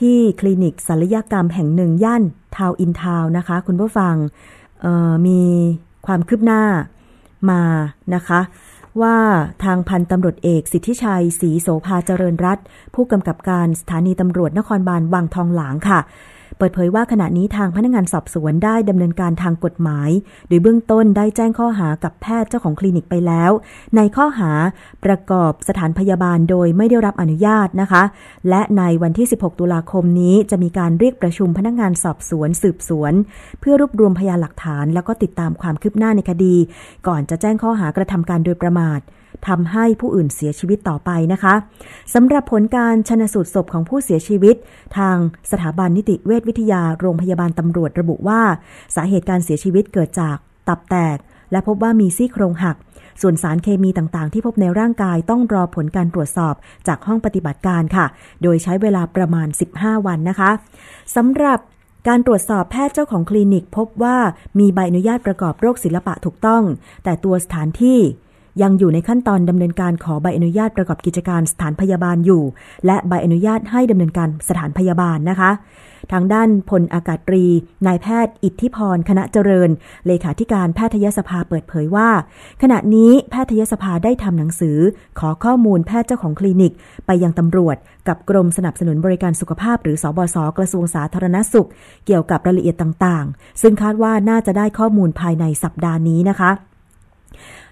[0.00, 2.22] ที่คลินิกศัลยกรรมแห่งหนึ่งย่าน
[2.56, 4.14] Town in Town นะคะ คุณผู้ฟัง
[5.26, 5.40] มี
[6.06, 6.62] ความคืบหน้า
[7.50, 7.62] มา
[8.14, 8.40] นะคะ
[9.02, 9.16] ว่า
[9.64, 12.58] ทางพันตำรวจเอกสิทธิชัยศรีโสภาเจริญรัต
[12.94, 16.00] ผู้กำกับการสถานีตำรวจนครบาลวังทองหลางค่ะ
[16.60, 20.10] เปิดเผยว่าขณะนี้ทางพนักงานสอบสวนได้ดำเนินการทางกฎหมาย
[20.48, 23.50] โดยเบื้องต้นได้แจ้งข้อหากับแพทย์เจ้าของคลินิกไปแล้ว
[23.96, 24.50] ในข้อหา
[25.04, 28.02] ประกอบสถานพยาบาลโดยไม่ได้รับอนุญาตนะคะ
[28.48, 33.12] และในวันที่ 16 ตุลาคมนี้จะมีการเรียกประชุมพนักงานสอบสวนสืบสวน
[33.60, 36.56] เพื่อรวบรวมพยานหลักฐาน แล้วก็ติดตามความคืบหน้าในคดี
[37.06, 39.00] ก่อนจะแจ้งข้อหากระทำการโดยประมาท
[39.48, 41.54] ทำให้ผู้อื่นเสียชีวิตต่อไปนะคะ
[42.14, 44.56] สำหรับผลการชนสูตรศพของผู้เสียชีวิต
[44.96, 45.16] ทาง
[45.50, 48.40] สถาบันนิติเวชวิทยาโรงพยาบาลตำรวจระบุว่า
[48.96, 50.36] สาเหตุการเสียชีวิตเกิดจาก
[50.68, 51.18] ตับแตก
[51.52, 52.76] และพบว่ามีซี่โครงหัก
[53.20, 56.54] ส่วนสารเคมีต่างๆ ที่พบในร่างกายต้องรอผลการตรวจสอบ
[56.88, 58.06] จากห้องปฏิบัติการค่ะ
[58.42, 60.50] โดยใช้เวลาประมาณ 15 วันนะคะ
[61.16, 61.58] สำหรับ
[62.08, 64.16] การตรวจสอบแพทย์เจ้าของคลินิกพบว่า
[64.58, 66.62] มีใบอนุญาตประกอบโรคศิลปะถูกต้อง
[67.04, 67.98] แต่ตัวสถานที่
[68.62, 72.42] ยังอยู่ในขั้นตอนดำเนินการขอใบอนุญาตประกอบกิจการสถานพยาบาลอยู่
[72.86, 75.50] และใบอนุญาตให้ดำเนินการสถานพยาบาลนะคะ
[76.12, 77.44] ทางด้านพลอากาศตรี
[77.86, 79.70] นายแพทย์ อิทธิพร คณะเจริญ
[80.06, 82.08] เลขาธิการแพทยสภาเปิดเผยว่า
[82.62, 84.78] ขณะนี้แพทยสภาได้ทำหนังสือ
[85.18, 86.72] ขอข้อมูลแพทย์เจ้าของคลินิก
[87.06, 87.76] ไปยังตำรวจ
[88.08, 91.68] กับกรมสนับสนุนบริการสุขภาพ หรือสอบศกระทรวงสาธารณสุข
[92.06, 96.50] เกี่ยวกับรายละเอียดต่างๆ ซึ่งคาดว่าน่าจะได้ข้อมูลภายในสัปดาห์นี้นะคะ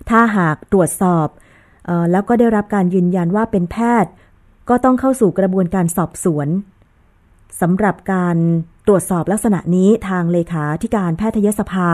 [0.09, 1.29] ถ้าหากตรวจสอบ
[2.13, 4.13] แล้วก็ได้รับการยืนยันว่าเป็นแพทย์
[4.69, 6.49] ก็ต้องเข้าสู่กระบวนการสอบสวน
[7.61, 8.37] สำหรับการ
[8.89, 11.89] ตรวจสอบลักษณะนี้ทางเลขาธิการแพทยสภา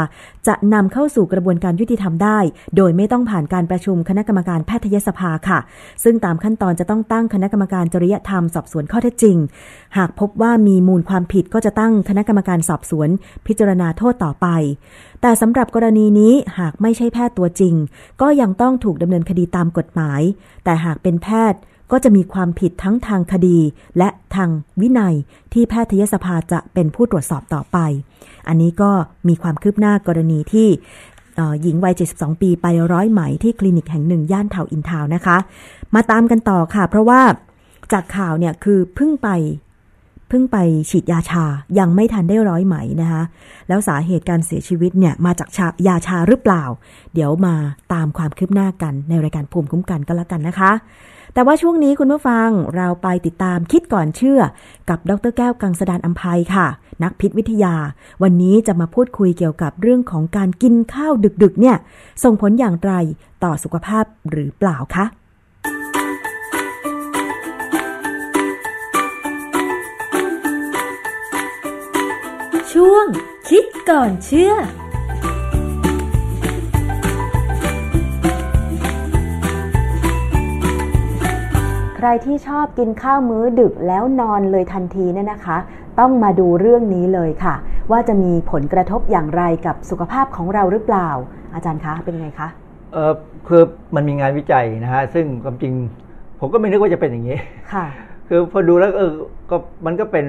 [0.47, 2.39] จะนำเข้าสู่กระบวนการยุติธรรมได้
[2.77, 5.59] โดยไม่ต้องผ่านการประชุมคณะกรรมการแพทยสภาค่ะ
[6.05, 9.37] ซึ่งตามขั้นตอนจะต้องตั้งคณะกรรมการจริยธรรมสอบสวนข้อเท็จจริง
[9.97, 13.09] หากพบว่ามีมูลความผิดก็จะตั้งคณะกรรมการสอบสวน
[13.47, 14.47] พิจารณาโทษต่อไป
[15.23, 17.75] แต่สำหรับกรณีนี้หากไม่ใช่แพทย์ตัวจริง
[18.21, 20.21] ก็ยังต้องถูกดำเนินคดีตามกฎหมาย
[20.65, 23.59] แต่หากเป็นแพทย์ ก็จะมีความผิดทั้งทางคดี
[23.99, 25.15] และทางวินัย
[25.53, 27.79] ที่แพทยสภาจะเป็นผู้ตรวจสอบต่อไป
[28.49, 28.91] อันนี้ก็
[29.29, 30.69] มีความคืบหน้ากรณีที่
[31.63, 35.37] หญิงวัย 72 ปีไปร้อยไหมที่คลินิกแห่งหนึ่ง ย่านเทาอินทาวนะคะ
[35.95, 37.21] มาตามกันต่อค่ะ เพราะว่า
[37.93, 39.29] จากข่าวเนี่ยคือเพิ่งไป
[40.35, 40.59] พิ่งไป
[40.91, 41.45] ฉีดยาชา
[41.79, 43.23] ยังไม่ทันได้ร้อยไหมนะคะ
[43.69, 46.65] แล้วสาเหตุการเสียชีวิตเนี่ยมาจากชายาชาหรือเปล่า
[47.15, 47.55] เดี๋ยวมา
[47.93, 50.73] ตามความคืบหน้ากันในรายการภูมิคุ้มกันก็แล้วกันนะคะ
[51.35, 54.41] แต่ว่าช่วงนี้คุณผู้ฟังเราไปติดตามคิดก่อนเชื่อ
[54.89, 56.67] กับดรแก้วกังสดานอัมภัยค่ะ
[57.03, 57.75] นักพิษวิทยา
[58.23, 61.77] วันนี้จะมาพูดคุยเกี่ยวกับเรื่องของการกินข้าวดึกๆเนี่ย
[62.25, 62.93] ส่งผลอย่างไร
[63.45, 65.05] ต่อสุขภาพหรือเปล่าคะ
[72.81, 73.07] ช่วง
[73.49, 74.53] คิดก่อนเชื่อ
[81.97, 85.57] ใครที่ชอบกินข้าวมื้อดึกแล้วนอนเลยทันทีเนี่ยนะคะ
[85.99, 87.55] ต้องมาดูเรื่องนี้เลยค่ะ
[87.91, 91.09] ว่าจะมีผลกระทบอย่างไรกับสุขภาพของเราหรือเปล่า
[91.55, 92.49] อาจารย์คะเป็นไงคะ
[92.93, 93.13] เออ
[93.49, 93.63] คือ
[93.95, 95.73] มันมีงานวิจัยนะฮะซึ่งความจริง
[96.41, 97.39] ผมก็ไม่นึกว่าจะเป็นอย่างนี้
[97.75, 97.87] ค่ะ
[98.29, 99.13] คือพอดูแล้วเออ
[99.51, 99.57] ก็
[99.87, 100.27] มันก็เป็น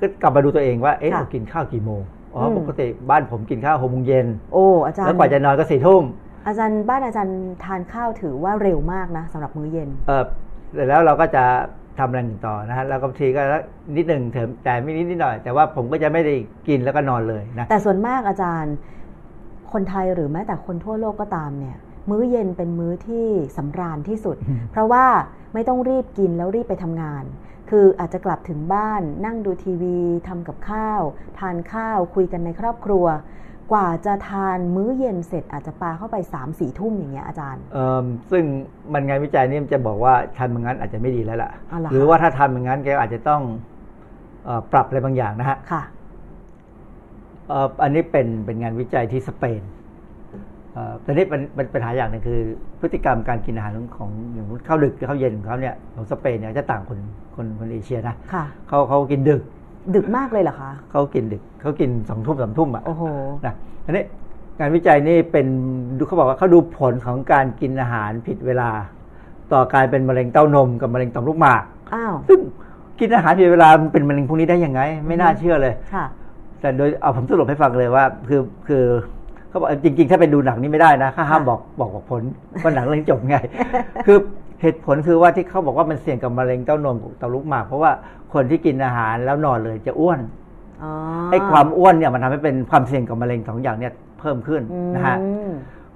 [0.00, 2.02] ก็กลับมาดูตัวเองว่าเอ๊ะเรากินข้าวกี่โมง
[2.34, 6.02] อ๋อปกติบ้านผมกินข้าวหกโมงเย็นโอ้อาจารย์แล้วกว่าจะนอนก็สี่ทุ่ม
[6.46, 10.24] อาจารย์บ้านอาจารย์ทานข้าวถือว่าเร็วมากนะสำหรับมื้อเย็น เออ
[10.74, 11.44] เสร็จแล้วเราก็จะ
[11.98, 13.42] ทำอะไรต่อนะฮะแล้วก็ทีก็
[13.96, 16.34] นิดหนึ่งเถมแต่ไม่นิดนิดหน่อย แต่ว่าผมก็จะไม่ได้
[16.68, 18.74] กินแล้วก็นอนเลยนะแต่ส่วนมากอาจารย์
[19.72, 21.78] คนไทยหรือแม้แต่คนทั่วโลกก็ตามเนี่ย
[22.10, 24.36] มื้อเย็นเป็นมื้อที่สำราญที่สุด
[24.70, 25.06] เพราะว่า
[25.54, 27.24] ไม่ต้องรีบกินแล้วรีบไปทำงาน
[27.70, 31.02] คืออาจจะกลับถึงบ้านนั่งดูทีวีทำกับข้าว
[31.38, 33.06] ทานข้าวคุยกันในครอบครัว
[33.72, 37.62] กว่าจะทานมื้อเย็นเสร็จอาจจะปาเข้าไป3ามสี่ทุ่มอย่างเงี้ยอาจารย์
[38.32, 38.44] ซึ่ง
[38.92, 41.50] มันงานวิจัยนี่มันจะบอกว่าทำอย่างนั้นอาจจะไม่ดีแล้วล่ะ
[41.92, 43.42] หรือว่าถ้าทำอย่างนั้นแกอาจจะต้อง
[44.72, 45.82] ปรับอะไรบางอย่างนะฮะค่ะ
[47.82, 49.62] อันนี้เป็นเป็นงานวิจัยที่สเปน
[51.02, 52.40] แต่นี้เป็นเป็นปัญหาอย่างหนึ่งคือ
[52.80, 56.98] พฤติกรรมการกินอาหารของอย่างข้าวดึกหรือข้าวเย็นของเขาเนี่ยของสเปนเนี่ยจะต่างคน
[57.36, 58.14] คนคนเอเชียนะ
[58.68, 59.42] เขาเขากินดึก
[59.94, 63.02] ดึกมากเลยเหรอคะเขากินดึกเขากินสองทุ่มสามทุ่มอะโอ้โห
[63.44, 64.04] นะอันนี้
[64.58, 65.46] งานวิจัยนี่เป็น
[65.98, 68.70] ดูเขาบอกว่าเขาดูผลของการกินอาหารผิดเวลา
[69.52, 71.62] ต่อการเป็นมะเร็งเต้านมกับมะเร็งต่อมลูกหมาก
[71.94, 72.40] อ้าวซึ่ง
[73.00, 76.06] กินอาหารผิดเวลามันเป็นมะเร็งพวกนี้ได้ยังไง ไม่น่าเชื่อเลยค่ะ
[76.60, 78.84] แต่โดยเอาผมสรุปให้ฟังเลยว่า คือคือ
[79.56, 82.22] เขาบอกจริง ๆ ถ้าไปดูหนังนี้ไม่ได้นะห้ามบอกบอกบอกผล
[82.62, 83.36] ว่าหนังเรื่องจบไง
[84.06, 84.18] คือ
[84.60, 87.90] เหตุผลคือว่าที่เขาบอกว่ามันเสี่ยงกับมะเร็งเต้านมเต้าลูกหมาก เพราะว่า
[88.32, 90.20] คนที่กินอาหารแล้วนอนเลยจะอ้วน
[91.30, 94.62] ไอ้ความอ้วนเนี่ยมันทำให้เป็นความเสี่ยงกับมะเร็งสองอย่างเนี่ยเพิ่มขึ้น
[94.94, 95.16] นะฮะ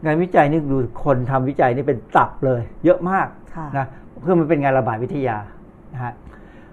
[0.05, 3.27] งานวิจัยนี่ดูคนทำวิจัยนี่เป็นตับเลย เยอะมาก
[3.77, 3.87] นะ
[4.21, 5.37] เพื่อมันเป็นงานระบาดวิทยา
[5.95, 6.13] นะฮะ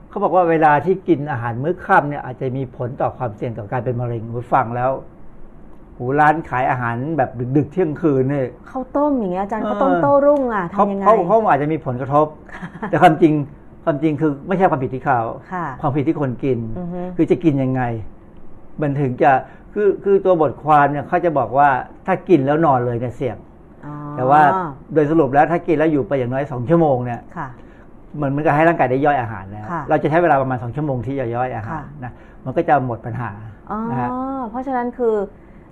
[0.09, 4.21] เขาบอกว่าเวลาที่กินอาหารมื้อค่ำเนี่ยอาจจะมีผลต่อความเสี่ยงต่อการเป็นมะเร็ง
[4.53, 4.91] ฟังแล้ว
[5.97, 12.27] หูร้านขายอาหารแบบดึกๆเที่ยงคืนเนี่ยข้าวต้มอย่างเงี้ยอาจารย์ข้าวต้มโต้รุ่งอะทำยังไงเขาเขาอาจจะมีผลกระทบ
[12.89, 13.33] แต่ความจริง
[13.85, 15.21] ความจริงคือไม่ใช่ความผิดที่เขา
[15.81, 16.59] ความผิดที่คนกิน
[17.17, 17.81] คือจะกินยังไง
[18.81, 19.31] มันถึงจะ
[19.73, 21.69] คือคือตัวบทความเนี่ยเขาจะบอกว่า
[22.05, 23.37] ถ้ากินแล้วนอนเลยเนี่ยเสี่ยง
[24.17, 24.41] แต่ว่า
[24.93, 27.21] โดยสรุปแล้วถ้ากินแล้วอยู่ไปอย่างน้อยสองชั่วโมงเนี่ย
[28.15, 32.11] เหมือนมันก็ให้ร่างกายได้ย่อยอาหารแล้ว เราจะใช้เวลาประมาณสองชั่วโมงที่จะย่อยอาหารนะ
[32.45, 33.29] มันก็จะหมดปัญหา
[33.91, 34.09] นะฮะ
[34.49, 35.15] เพราะฉะนั้นคือ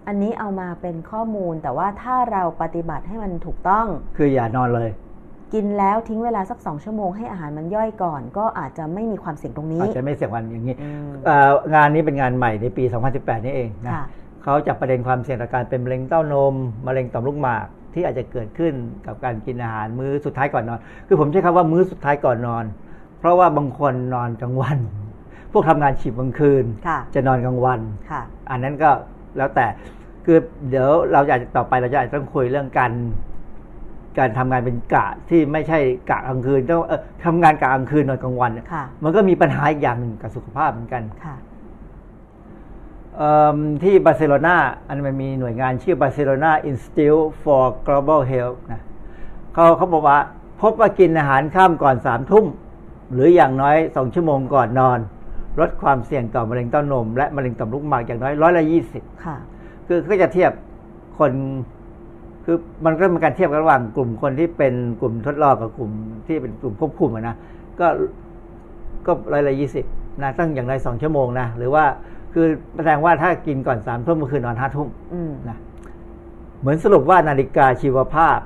[0.07, 3.85] อันนี้เอามาเป็นข้อมูล แต่ว่าถ้าเราปฏิบัติให้มันถูกต้อง
[4.17, 4.89] คืออย่านอนเลย
[5.53, 10.75] กินแล้วทิ้งเวลาสักสองชั่วโมงให้อาหารมันย่อยก่อน ก็อาจจะไม่มีความเสี่ยงตรงนี้อาจจะไม่เสี่ยงวันอย่างนี้
[11.75, 12.83] งานนี้เป็นงานใหม่ในปี
[13.15, 13.93] 2018 นี่เองนะ
[14.43, 16.55] เขาจับประเด็นความเสี่ยงต่อการเป็นมะเร็งเต้านม
[16.87, 18.73] มะเร็งต่อมลูกหมากที่อาจจะเกิดขึ้น
[19.05, 22.65] กับการกินอาหารมื้อสุดท้ายก่อนนอน คือผมใช้คำว่ามื้อสุดท้ายก่อนนอน
[23.19, 24.77] เพราะว่าบางคนนอนกลางวัน
[25.51, 26.65] พวกทำงานฉีบกลางคืน
[27.15, 27.79] จะนอนกลางวัน
[28.51, 28.91] อันนั้นก็
[29.37, 29.67] แล้วแต่
[30.25, 30.37] คือ
[30.69, 32.91] เดี๋ยวเราอยากต่อไปเราจะอาจต้องคุยเรื่องการ
[34.17, 38.51] การทำงานเป็นกะที่ไม่ใช่กะกลางคืนต้องเออทำงานกะกลางคืนนอนกลางวัน
[39.03, 41.03] มันก็มีปัญหาอีกอย่างหนึ่งกับสุขภาพเหมือนกัน
[43.83, 44.55] ที่บาร์เซโลนา
[44.87, 48.81] อันมันมีหน่วยงานชื่อบาร์เซโลนา Institute for Global Health นะ
[49.53, 50.19] เขาเขาบอกว่า
[50.61, 52.45] พบว่ากินอาหารข้ามก่อนสามทุ่ม
[53.13, 54.99] หรืออย่างน้อยสองชั่วโมงก่อนนอน
[55.59, 59.03] ลดความเสี่ยงต่อมะเร็งเต้านม และมะเร็งต่อมลูกหมากอย่างน้อยร้อยละยี่สิบ
[59.87, 60.51] คือก็จะเทียบ
[61.19, 61.31] คน
[62.45, 65.91] คือมันก็เป็นการเทียบกันระหว่างกลุ่มคนที่เป็นกลุ่มทดลองกับกลุ่ม
[66.27, 67.35] ที่เป็นกลุ่มควบคุมนะ
[67.79, 67.87] ก็
[69.05, 69.85] ก็ร้อยละยี่สิบ
[70.21, 71.85] นะตั้งอย่างไรสองชั่วโมงนะหรือว่า
[72.33, 74.87] คือแสดงว่าถ้ากินก่อนสามทุ่มเมื่อคืนนอนห้าทุ่ม
[75.49, 75.57] นะ
[76.59, 78.39] เหมือนสรุปว่านาฬิกาชีวภาพ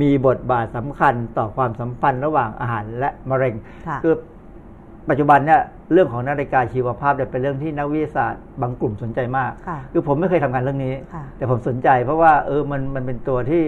[0.00, 3.54] มีบทบาทสำคัญต่อความสัมพันธ์ระหว่างอาหารและมะเร็ง
[4.02, 4.14] คือ
[5.08, 5.60] ปัจจุบันเนี่ย
[5.92, 9.52] เรื่องของนาฬิกาชีวภาพเนี่ยเป็นเรื่องที่นักวิทยาศาสตร์บางกลุ่มสนใจมาก
[9.92, 10.94] คือผมไม่เคยทำงานเรื่องนี้
[11.36, 13.64] แต่ผมสนใจเพราะว่าเออมันมันเป็นตัวที่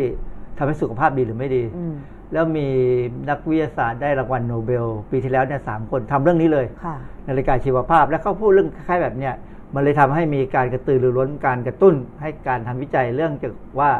[0.58, 1.64] ทำให้สุขภาพดีหรือไม่ดี
[2.32, 2.68] แล้วมี
[3.30, 6.66] นักวิทยาศาสตร์ได้รางวัลโนเบล ปีที่แล้วเนี่ยสามคนทำเรื่องนี้เลย
[7.28, 9.34] นาฬิกาชีวภาพแล้วเขาพูดเรื่องคล้ายๆแบบเนี้ย
[9.74, 13.90] มันเลยทำให้มีการกระตือรือร้นการกระตุ้น ให้การทำวิจัยเรื่องเกี่ยวกับว่า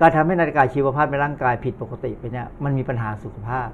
[0.00, 3.68] การทำให้นาฬิกาชีวภาพในร่างกายผิดปกติไปเนี่ยมันมีปัญหาสุขภาพ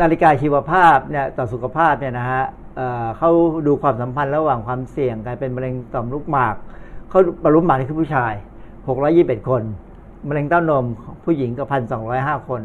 [0.00, 2.44] นาฬิกาชีวภาพเนี่ยต่อสุขภาพเนี่ยนะฮะ
[3.18, 3.30] เขา
[3.66, 6.54] ดูความสัมพันธ์ระหว่างความเสี่ยงการเป็นมะเร็งต่อมลูกหมาก
[7.08, 8.32] เขาบรรลุหมากนี่คือผู้ชาย
[8.90, 9.62] 621 คน
[10.28, 10.84] มะเร็งเต้านม
[11.24, 12.62] ผู้หญิงก็พันสองร้อยห้าคน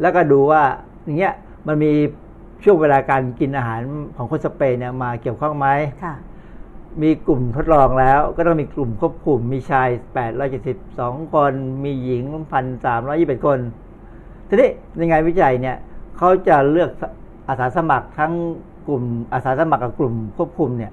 [0.00, 0.62] แล้วก็ดูว่า
[1.04, 1.34] อย่างเงี้ย
[1.66, 1.92] มันมี
[2.64, 3.80] ช่วงเวลาการกินอาหาร
[4.16, 5.68] ของคนสเปนเนี่ยมาเกี่ยวข้องไหม
[7.02, 11.52] มีกลุ่มทดลองแล้ว ก็ต้องมีกลุ่มควบคุมมีชายแปดร้อยเจ็ดสิบสองคน
[11.84, 12.22] มีหญิง
[12.52, 13.58] พันสามร้อยี่สิบคน
[14.48, 15.76] ทีนี้ในงานวิจัยเนี่ย
[16.18, 16.90] เขาจะเลือก
[17.48, 18.32] อาสาสมัครทั้ง
[18.86, 19.02] กลุ่ม
[19.32, 20.92] อาสาสมัครกับกลุ่มควบคุมเนี่ย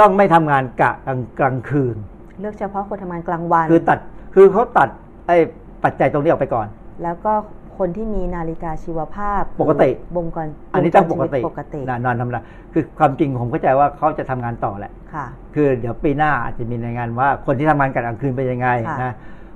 [0.00, 1.96] ต้องไม่ทำงานกะกลางกลางคืน
[2.40, 3.98] เลือกเฉพาะคนทำงานกลางวัน คือตัด
[4.34, 4.88] คือเขาตัด
[5.26, 5.36] ไอ้
[5.84, 6.66] ปัจจัยตรงนี้ออกไปก่อน
[7.02, 7.32] แล้วก็
[7.78, 18.68] คนที่มีนาฬิกาชีวภาพปกติบ่งกรอันนี้ต้องปกติปกตินอนทำละคือความจริงผมเข้าใจว่าเขาจะทำงานต่อแหละค่ะ คือเดี๋ยวปีหน้าอาจจะมีรายงานว่าคนที่ทำงานกลางคืนเป็นยังไง
[19.02, 19.12] นะ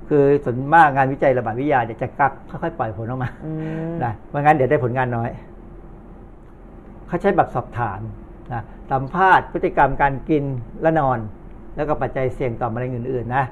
[0.09, 3.29] คือส่วนมากงานวิจัยระบาดวิทยาจะกักค่อยๆปล่อยผลออกมา
[4.03, 5.29] นะเพราะงั้นเดี๋ยวได้ผลงานน้อย
[7.07, 7.99] เขาใช้แบบสอบถาม
[8.53, 10.43] นะสัมภาษณ์พฤติกรรมการกิน
[10.81, 11.19] และนอน
[11.75, 13.43] แล้วก็ปัจจัยเสี่ยงต่อมะเร็งอื่นๆนะ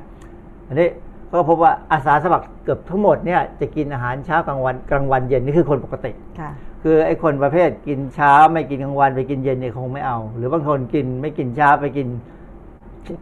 [0.67, 0.87] อันนี้
[1.31, 6.11] ก็พบว่าอาสาสมัครเกือบทั้งหมดเนี่ยจะกินอาหารเช้ากลางวันกลางวันเย็นนี่คือคนปกติ
[6.83, 12.07] คือไอ้คนประเภทกินเช้าไม่กินกลางวันไปกินเย็นเนี่ยคงไม่เอา หรือบางคนกินไม่กินเช้าไปกิน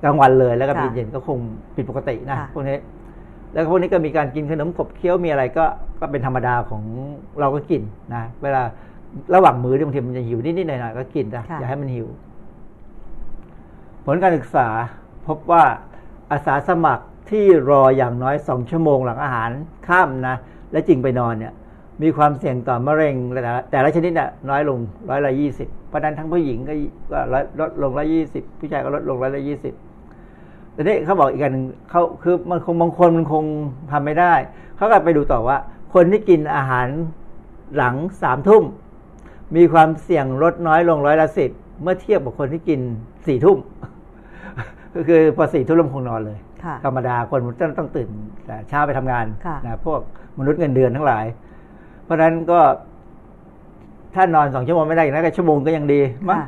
[0.04, 1.38] กลางวันเลยแล้วก็กินเย็นก็คง
[1.76, 2.78] ผิดปกตินะพวกนี้
[3.54, 5.66] แล้วพวกนี้ก็มีการกินขนมขบเคี้ยวมีอะไรก็
[6.00, 6.84] ก็เป็นธรรมดาของ
[7.40, 7.82] เราก็กิน
[8.14, 8.62] นะเวลา
[9.36, 12.08] ระหว่างมื้อบางทีมันจะหิวนิดๆหน่อยๆก็กินนะอย่าให้มันหิว
[14.06, 14.68] ผลการศึกษา
[15.28, 15.64] พบว่า
[16.32, 19.50] อาสาสมัครที่รออย่างน้อยสองชั่วโมงหลังอาหาร
[19.88, 20.36] ข้ามนะ
[20.72, 21.54] และจริงไปนอนเนี่ย
[22.02, 23.16] มีความเสี่ยงต่อมะเร็ง
[23.72, 24.80] แต่ละชนิดน่ะน้อยลง
[25.10, 26.74] ร้อยละยี่สิบเพราะนั้นทั้งผู้หญิงก็
[27.60, 29.74] ลดลงร้อยยี่สิบผู้ชายก็ลดลงร้อยละยี่สิบ
[30.74, 33.44] แต่นี่เขาบอกอีกอันหนึ่งเขาคือมันคงบางคนมันคง
[33.92, 34.34] ทำไม่ได้
[34.78, 35.58] เขาก็ไปดูต่อว่า
[35.94, 36.88] คนที่กินอาหาร
[37.76, 38.64] หลังสามทุ่ม
[39.56, 41.50] มีความเสี่ยงลดน้อยลงร้อยละสิบ
[41.82, 42.80] เมื่อเทียบกับคนที่กิน
[43.28, 43.58] สี่ทุ่ม
[44.96, 46.38] ก็คือพอสี่ทุ่มคงนอนเลย
[46.86, 48.10] ธรรมดาคนมันต้องตื่น
[48.46, 49.26] แต่เช้าไปทำงาน
[49.66, 50.00] นะพวก
[50.40, 51.26] มนุษย์เงินเดือนทั้งหลาย
[52.04, 52.60] เพราะฉะนั้นก็
[54.16, 56.40] ถ้านอนสองชั่วโมงไม่ได้นะก็ชั่วโมงก็ยังดีมั้ง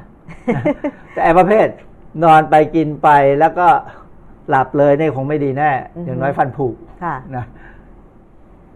[1.14, 1.68] แต่ไอ้ประเภท
[2.24, 3.10] นอนไปกินไป
[3.40, 3.68] แล้วก็
[4.50, 5.72] หลับเลยนี่คงไม่ดีแน่
[6.06, 6.68] อย่างน้อยฟันผุ
[7.36, 7.46] นะ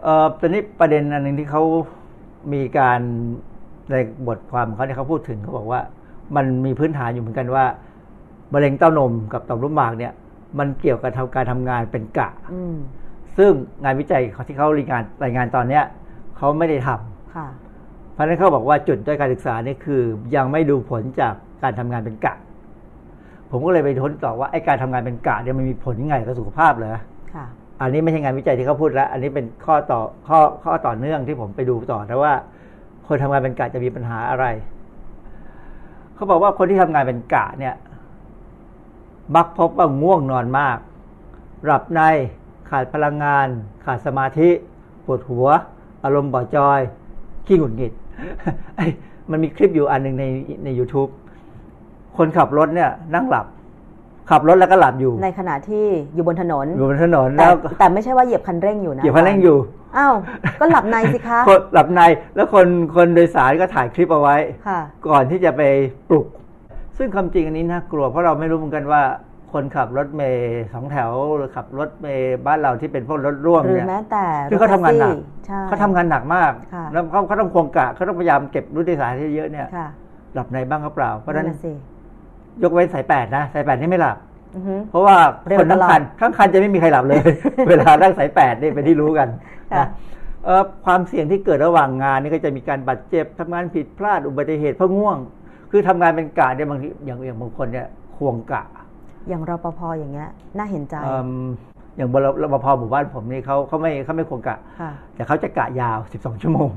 [0.02, 1.62] เออตอนนี้ประเด็นอันหนึ่งที่เขา
[2.52, 3.00] มีการ
[3.90, 3.94] ใน
[4.28, 5.80] บทความเขาที่เขาพูดถึงเขาบอกว่า
[6.36, 7.64] มันมีพื้นฐานอยู่เหมือนกันว่า
[8.52, 10.12] มะเร็งเต้านมกับต่อมลูกหมากเนี่ย
[10.58, 12.28] มันเกี่ยวกับการทำงานเป็นกะ
[13.38, 13.52] ซึ่ง
[13.84, 15.84] งานวิจัยที่เขารายงานรายงานตอนเนี้ย
[16.36, 20.02] เขาไม่ได้ทำเพราะฉะนั้นเขาบอกว่าจุดด้วยการศึกษานี่คือ
[20.36, 22.34] ยังไม่ดูผลจากการทำงานเป็นกะ
[23.50, 26.90] ผมก็เลยไปทนต่อว่าไอ้การทำงานเป็นกะเนี่ยมันมีผลยังไงกับสุขภาพเลย
[27.80, 32.32] อันนี้ไม่ใช่งานวิจัยที่เขาพูดแล้ว อันนี้เป็นข้อต่อข้อข้อต่อเนื่องที่ผมไปดูต่อแต่ว่า
[33.06, 34.46] คนทำงานเป็นกะจะมีปัญหาอะไร
[36.14, 37.74] เขาบอกว่าคนที่ทำงานเป็นกะเนี่ย
[39.36, 40.78] มักพบว่าง่วงนอนมาก
[41.64, 42.00] หลับใน
[42.70, 43.46] ขาดพลังงาน
[43.84, 44.48] ขาดสมาธิ
[45.04, 45.46] ปวดหัว
[46.04, 46.80] อารมณ์บ่อจอย
[47.46, 47.92] ขี้หงุดหงิด
[49.30, 50.24] มันมีคลิปอยู่อันหนึ่งใน
[50.64, 51.10] ใน YouTube
[52.20, 53.46] คนขับรถเนี่ยนั่งหลับ
[54.30, 59.58] ขับรถแล้วก็หลับอยู่ ในขณะที่อยู่บนถนนอยู่บนถนนแล้วแต่ไม่ใช่ว่าเหยียบคันเร่งอยู่นะเหยียบคันเร่งอยู่
[59.96, 60.14] อ้าว
[60.60, 61.40] ก็หลับในสิคะ
[61.74, 62.00] หลับใน
[62.36, 62.66] แล้วคน
[62.96, 64.36] คนโดยสารก็ถ่ายคลิปเอาไว้
[65.08, 65.62] ก่อนที่จะไป
[66.08, 66.26] ปลุก
[66.98, 69.02] ซึ่งความจริงอันนี้น่ากลัวเพราะเราไม่รู้เหมือนกันว่า
[69.52, 75.14] คนขับรถเมย์สองแถวหรือขับรถเมย์บ้านเราที่เป็นพวกรถร่วมเนี่ยหรือแม้แต่คือเขาทำงานหนัก
[75.68, 76.52] เขาทำงานหนักมาก
[76.92, 79.66] แล้วเขาเขาต้องควงกะเขาต้องพยายามเก็บรุ่นที่สายที่เยอะเนี่ย
[80.34, 81.46] หลับในบ้างก็เปล่า เพราะฉะนั้น
[82.62, 84.16] ยกเว้นสายแปดนะสายแปดนี่ไม่หลับ
[84.90, 85.16] เพราะว่า
[85.58, 87.20] คนทั้งคันทั้งคันจะไม่มีใครหลับเลย
[87.68, 89.28] เวลานั่งสายแปดนี่เป็นที่รู้กัน
[89.76, 89.86] นะ
[90.84, 95.16] ความเสี่ยงที่เกิดระหว่างงานนี่ก็จะมีการบาดเจ็บทำงานผิดพลาดอุบัติเหตุเพราะง่วง
[95.70, 97.86] คือทำงานเป็นกะเนี่ยบางทีอย่างอย่างบางคนเนี่ย
[98.16, 98.62] ควงกะ
[99.28, 100.96] อย่างรปภอย่างเงี้ยน่าเห็นใจ
[101.96, 102.08] อย่าง
[102.42, 104.56] รปภหมู่บ้านผมนี่เขาเขาไม่เขาไม่ควงกะ
[105.14, 106.70] แต่เขาจะกะยาวสิบสองชั่วโมง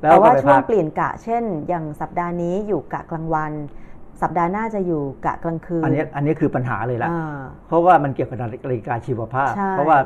[0.00, 3.52] แต่ว่าช่วงเปลี่ยนกะ เช่น อย่างสัปดาห์นี้อยู่กะกลางวัน
[4.22, 7.08] สัปดาห์หน้าจะอยู่กะกลางคืน อันนี้อันนี้คือปัญหาเลยละ
[7.68, 9.98] เพราะว่ามันเกี่ยวกับนาฬิกาชีวภาพ เพราะว่า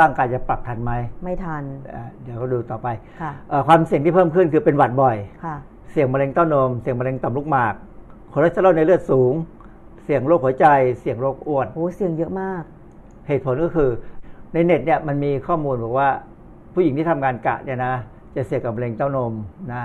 [0.00, 0.92] ร่างกายจะปรับทันไหม
[1.24, 1.62] ไม่ทัน
[2.22, 2.88] เดี๋ยวก็ดูต่อไป
[3.66, 5.16] ความเสี่ยงที่เพิ่มขึ้นคือเป็นหวัดบ่อย
[5.92, 7.74] เสี่ยงมะเร็งเต้านม เสี่ยงมะเร็งต่อมลูกหมาก
[8.32, 9.34] คอเลสเตอรอลในเลือดสูง
[10.04, 10.66] เสี่ยงโรคหัวใจ
[11.00, 12.62] เสี่ยงโรคอ้วนโอ้เสี่ยงเยอะมาก
[13.28, 13.90] เหตุผลก็คือ
[14.52, 16.08] ในเน็ตเนี่ยมันมีข้อมูลบอกว่า
[16.74, 17.94] ผู้หญิงที่ทำงานกะเนี่ยนะ
[18.36, 19.32] จะเสี่ยงกับมะเร็งเต้านม
[19.72, 19.82] นะ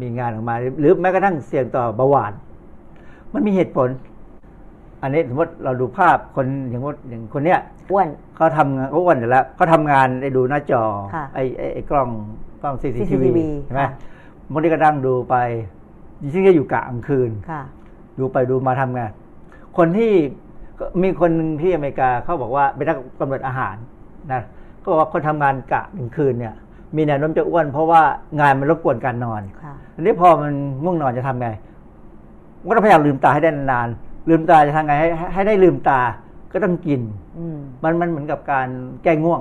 [0.00, 2.32] มีงานออกมา หรือแม้กระทั่งเสี่ยงต่อเบาหวาน
[3.34, 3.88] มันมีเหตุผล
[5.02, 7.60] อันนี้สมมติเราดูภาพคนอย่างว่าอย่างคนเนี้ย
[7.90, 10.82] อ้วนเขาทำงานเขาอ้วนอยู่แล้วเขาทำงานได้ดูหน้าจอ
[11.34, 12.08] ไอ้ไอ้กล้อง
[12.62, 13.28] กล้องซีซีทีวี
[13.64, 13.82] ใช่ไหม
[14.52, 15.36] มันนี้ก็ดั้งดูไป
[16.32, 17.30] ยิ่งจะอยู่กะกลางคืน
[18.18, 19.10] ดูไปดูมาทำงาน
[19.76, 20.12] คนที่
[21.02, 21.30] มีคน
[21.62, 23.76] ที่อเมริกาเขาบอกว่าเป็นนักกำหนดอาหาร
[24.32, 24.42] นะ
[24.82, 26.54] ก็บอกว่าคนทำงานกะกลางคืนเนี่ย
[26.96, 28.02] มีแนวโน้มจะอ้วนเพราะว่า
[28.40, 29.42] งานมันรบกวนการนอน
[29.94, 30.52] อันนี้พอมัน
[30.82, 31.48] ง่วงนอนจะทำไง
[32.68, 33.88] ก็ต้องพยายามลืมตาให้ได้นาน
[34.28, 36.00] ลืมตาจะทำไงให้ให้ได้ลืมตา
[36.52, 37.00] ก็ต้องกิน
[37.84, 38.68] มันมันเหมือนกับการ
[39.02, 39.40] แก้ง่วง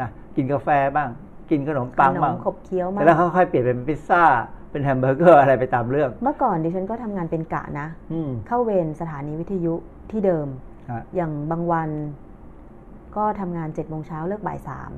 [0.00, 1.08] นะกินกาแฟบ้าง
[1.50, 4.22] กินขนมปังบ้างขบเคี้ยวบ้างแล้วค่อยๆเปลี่ยนเป็นพิซซ่า
[4.70, 7.88] เป็นแฮมเบอร์เกอร์อะไรไปตามเรื่อง เมื่อก่อนดิฉันก็ทำงานเป็นกะนะ
[8.46, 9.74] เข้าเวรสถานีวิทยุ
[10.10, 10.46] ที่เดิม
[11.16, 11.90] อย่างบางวัน
[13.16, 14.90] ก็ทำงานเจ็ดโมงเช้าเลิกบ่ายสาม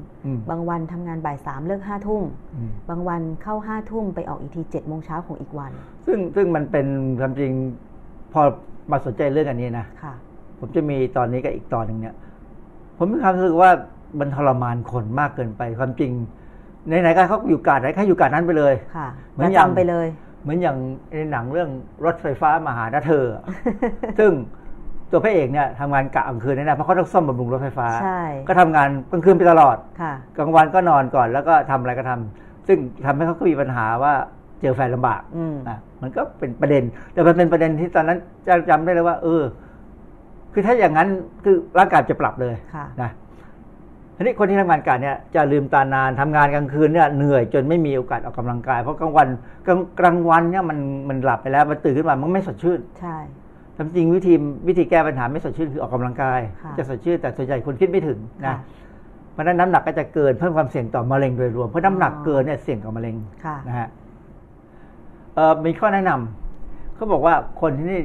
[0.50, 2.22] บางวันทำงานบ่ายสามเลิกห้าทุ่ม
[2.88, 5.72] บางวันเข้าห้าทุ่มไปออกอีกทีเจ็ดโมงเช้าของอีกวัน
[6.06, 6.86] ซึ่งซึ่งมันเป็น
[7.20, 7.52] ความจริง
[8.32, 8.42] พอ
[8.90, 10.14] มาสนใจเรื่องอันนี้นะะ
[10.58, 12.14] ผมจะมีตอนนี้กับอีกตอนหนึ่งเนี่ย
[12.98, 13.70] ผมมีความรู้สึกว่า
[14.20, 16.12] มันทรมานคนมากเกินไปความจริง
[16.88, 20.06] ในไหนก็เขาอยู่กาดไหนเขาอยู่กาดนั้นไปเลยค่ะเหมือนอย่างไปเลย
[20.42, 20.76] เหมือนอย่าง
[21.12, 21.70] ในหนังเรื่อง
[22.04, 23.26] รถไฟฟ้ามาหาดาเธอ
[24.18, 24.32] ซึ่ง
[25.10, 27.88] ตัวพระเอกเนี่ยทำงานกะกลางคืนนี่นะเพราะเขาต้องซ่อมบำรุงรถไฟฟ้า
[28.48, 29.76] ก็ทำงานกลางคืนไปตลอด
[30.36, 34.12] กลางวันก็นอนก่อนแล้วก็ทำอะไรก็ทำซึ่งทำให้เขาก็มีปัญหาว่า
[34.60, 35.22] เจอแฟนลำบาก
[35.68, 36.82] นะมันก็เป็นประเด็น
[37.12, 39.42] แต่มันเป็นประเด็นที่ตอนนั้นจะจำได้เลยว่า เออ
[40.52, 41.08] คือถ้าอย่างนั้น
[41.44, 42.54] คือร่างกายจะปรับเลย
[43.02, 43.10] นะ
[44.16, 49.28] ทีนี้คนที่ทำงานกะเนี่ยจะลืมตานานทำงานกลางคืนเนี่ยเหนื่อยจนไม่มีโอกาสออกกำลังกาย เพราะกลางวัน
[49.66, 50.78] กลางกลางวันเนี่ยมัน
[51.08, 53.16] มันหลับไปแล้วมันตื่นขึ้นมามันไม่สดชื่น ใช่
[53.76, 54.34] ทำจริงวิธี
[54.68, 56.40] วิธีแก้ปัญหาไม่สดชื่นคือออกกำลังกาย
[56.78, 58.56] จะสดชื่นแต่ส่วนใหญ่คนคิดไม่ถึงนะ
[59.32, 63.16] เพราะนั้นน้ำหนักก็จะเกินเพิ่มความเสี่ยงต่อมะเร็งโดยรวมเพราะน้ำหนักเกินเนี่ยเสี่ยงต่อมะเร็ง
[63.68, 63.88] นะฮะ
[65.66, 68.00] มีข้อแนะนำเขาบอกว่าคนที่นี่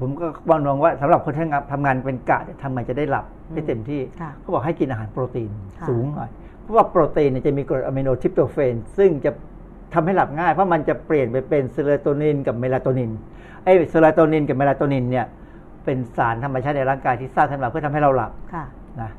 [0.00, 1.42] ผมก็วางนองว่าสำหรับคนที่
[1.72, 4.00] ทำงานเป็นกะทำไงจะได้หลับได้เต็มที่
[4.40, 5.50] เขาบอกให้กินอาหารโปรตีน
[5.88, 6.30] สูงหน่อย
[6.62, 9.30] เพราะว่าโปรตีนเนี่ยจะมีกรดอะมิโนทริปโตเฟนซึ่งจะ
[9.94, 13.10] ทำให้หลับง่ายเพราะมันจะเปลี่ยนไปเป็นเซโรโทนินกับเมลาโทนิน
[13.64, 15.26] ไอ้เซโรโทนินกับเมลาโทนินเนี่ย
[15.84, 18.32] เป็นสารธรรมชาติในร่างกายที่สร้างขึ้นมาเพื่อทำให้เราหลับ
[19.00, 19.10] นะ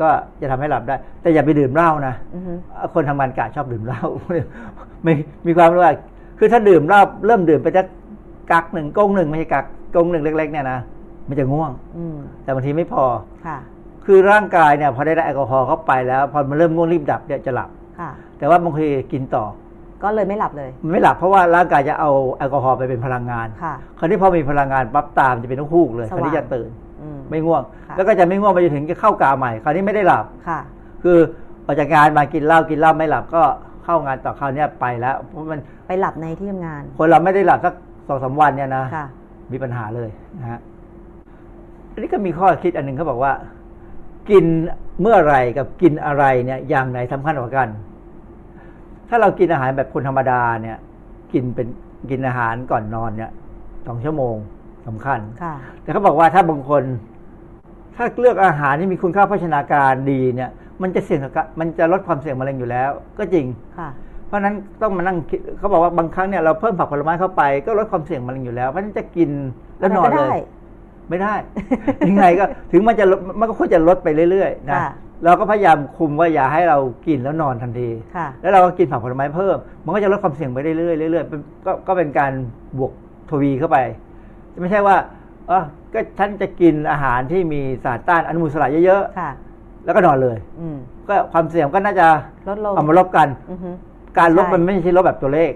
[0.00, 0.08] ก็
[0.40, 2.14] จะทำให้หลับได้ แต่อย่าไปดื่มเหล้านะ
[2.94, 4.02] คนทำงานกะชอบดื่มเหล้า
[5.02, 5.14] ไม่
[5.46, 5.94] มีความรู้ว่า
[6.38, 7.82] คือถ้าดื่มเหล้าเริ่มดื่มไปจะ
[8.52, 10.78] กักหนึ่งก้งหนึ่งไม่ใช่กักกงหนึ่งเล็ก ๆ เนี่ยนะ
[11.28, 11.70] มันจะง่วง
[12.42, 13.04] แต่บางทีไม่พอ
[13.46, 13.58] ค่ะ
[14.04, 17.70] คือร่างกายเนี่ยพอได้แอลกอฮอล์เข้าไปแล้ว พอมันเริ่มง่วงรีบดับเนี่ยจะหลับ
[18.38, 19.44] แต่ว่าบางทีกินต่อ
[20.02, 26.70] ก็เลยไม่หลับเลย ไม่หลับเพราะว่าร่างกายจะเอาแอลกอฮอล์ไปเป็นพลังงานค่ะคราวนี้พอมีพลังงานปั๊บตามจะเป็นต้องฮูกเลยคราวนี้จะตื่น
[27.30, 27.62] ไม่ง่วง
[27.96, 30.60] แล้วก็จะไม่ง่วงไปจนถึงจะเข้ากาใหม่ คราวนี้ไม่ได้หลับค่ะ
[31.02, 31.18] คือ
[31.66, 33.42] ออกจากงานมากินเหล้ากินเหล้าไม่หลับก็
[33.84, 37.74] เข้างานต่อคราวนี้ไปแล้วเพราะมันไปหลับในที่ทำงาน คนเราไม่ได้หลับสัก
[38.08, 38.84] สองสาวันเนี่ยนะ
[39.52, 40.60] มีปัญหาเลยนะฮะ
[41.92, 43.32] อันนี้ก็มีข้อคิดอันหนึ่งเขาบอกว่า
[44.30, 44.44] กิน
[45.00, 47.68] เมื่อไรกับกินอะไรเนี่ยอย่างไหนสำคัญกว่ากัน
[49.14, 50.78] ถ้าเรากินอาหารแบบคนธรรมดาเนี่ย
[51.32, 51.66] กินเป็น
[52.10, 53.30] กินอาหารก่อนนอนเนี่ย
[53.86, 54.36] สองชั่วโมง
[54.86, 55.18] สำคัญ
[55.82, 56.82] แต่เขาบอกว่าถ้าบางคน
[57.96, 60.50] ถ้าเลือกอาหารที่มีคุณค่าโภชนาการดีเนี่ย
[60.82, 61.20] มันจะเสี่ยง
[61.60, 63.46] มันจะลดความเสี่ยงมะเร็งอยู่แล้ว ก็จริง
[63.78, 63.88] ค่ะ
[64.26, 69.30] เพราะนั้นต้องมานั่งคิดเขาบอกว่าบางครั้งเนี่ยเราเพิ่มผักผลไม้เข้าไปก็ลดความเสี่ยงมะเร็งอยู่แล้วเพราะนั้นจะกิน
[69.78, 70.40] แล้วนอนเลย
[71.08, 71.34] ไม่ได้
[72.08, 73.04] ยังไงก็ถึงมันจะ
[73.40, 74.78] มันก็ควรจะลดไปเรื่อยๆนะ
[75.24, 77.88] เราก็พยายามคุมว่าอย่าให้เรากินแล้วนอนทันที
[78.40, 82.32] แล้วเราก็กินผักผลไม้เพิ่ม มันก็จะลดความเสี่ยงไปเรื่อยๆเรื่อยๆก็ก็เป็นการ
[82.78, 82.92] บวก
[83.30, 83.78] ทวีเข้าไป
[84.60, 84.96] ไม่ใช่ว่า
[85.48, 90.36] เออก็ฉันจะกินอาหารที่มีสารต้านอนุมูลอิสระเยอะๆแล้วก็นอนเลย
[91.08, 92.06] ก็ความเสี่ยงก็น่าจะ
[92.48, 93.28] ลดลงเอามาลบกัน
[94.18, 95.52] การลบมันไม่ใช่ลบแบบตัวเลข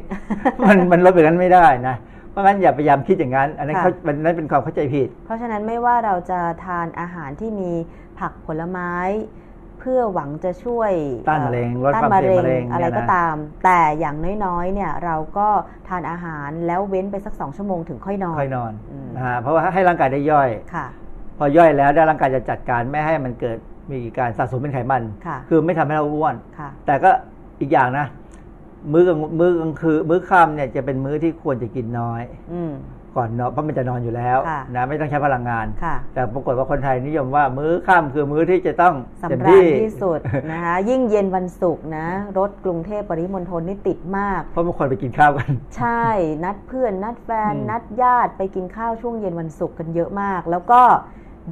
[0.69, 1.97] มันมันลบแบบนั้นไม่ได้นะ
[2.31, 7.71] เพราะงั้นอย่าพยายามคิดอย่างนั้น อันนั้นเขานั้นเป็นความเข้าใจผิด เพราะฉะนั้นไม่ว่าเราจะทานอาหารที่มี
[8.19, 8.93] ผักผลไม้
[9.45, 10.93] เพื่อหวังจะช่วย
[11.29, 13.35] ต้านมะเร็งลดความเสี่ยงมะเร็งอะไรก็ตาม
[13.65, 15.49] แต่อย่างน้อยๆเนี่ยเราก็
[15.89, 18.73] ทานอาหารแล้วเว้นไปสักสองชั่วโมงถึงค่อยนอนค่อยนอน
[19.17, 20.87] นะฮะเพราะว่าให้ร่างกายได้ย่อยค่ะ
[21.39, 23.59] พอย่อยแล้วได้ร่างกายจะจัดการไม่ให้มันเกิด
[23.93, 25.03] มีการสะสมเป็นไขมัน
[25.49, 26.35] คือไม่ทำให้เราอ้วน
[26.87, 27.11] แต่ก็
[27.61, 28.07] อีกอย่างนะ
[28.93, 32.23] มื้อกลางมื้อกลางคืนมื้อค่ำเนี่ยจะเป็นมื้อที่ควรจะกินน้อย
[32.53, 32.63] อื
[33.17, 34.39] ก่อนเนาะเพราะมันจะนอนอยู่แล้ว
[34.75, 35.67] นะไม่ต้องใช้พลังงาน
[36.15, 40.19] แต่ปรากฏว่าคนไทยนิยมว่ามื้อค่ำคือมื้อที่จะต้องสำราญที่สุด
[40.51, 42.07] นะคะยิ่งเย็นวันศุกร์นะ
[42.39, 46.07] รถกรุงเทพปริมณฑลนี่ติดมาก เพราะบางคนไปกินข้าวกัน ใช่
[46.45, 50.83] นัดเพื่อน นัดแฟน นัดญาติไปกินข้าวช่วงเย็นวันศุกร์กันเยอะมาก แล้วก็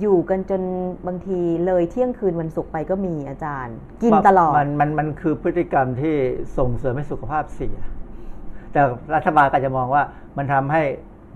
[0.00, 0.62] อยู่กันจน
[1.06, 6.14] บางทีเลยเที่ยงคืนวันศุกร์ไปก็มีอาจารย์ กินตลอดมันมันมันคือพฤติกรรมที่
[6.58, 7.76] ส่งเสริมให้สุขภาพเสีย
[8.72, 8.82] แต่
[9.14, 10.02] รัฐบาลก็จะมองว่า
[10.36, 10.82] มันทำให้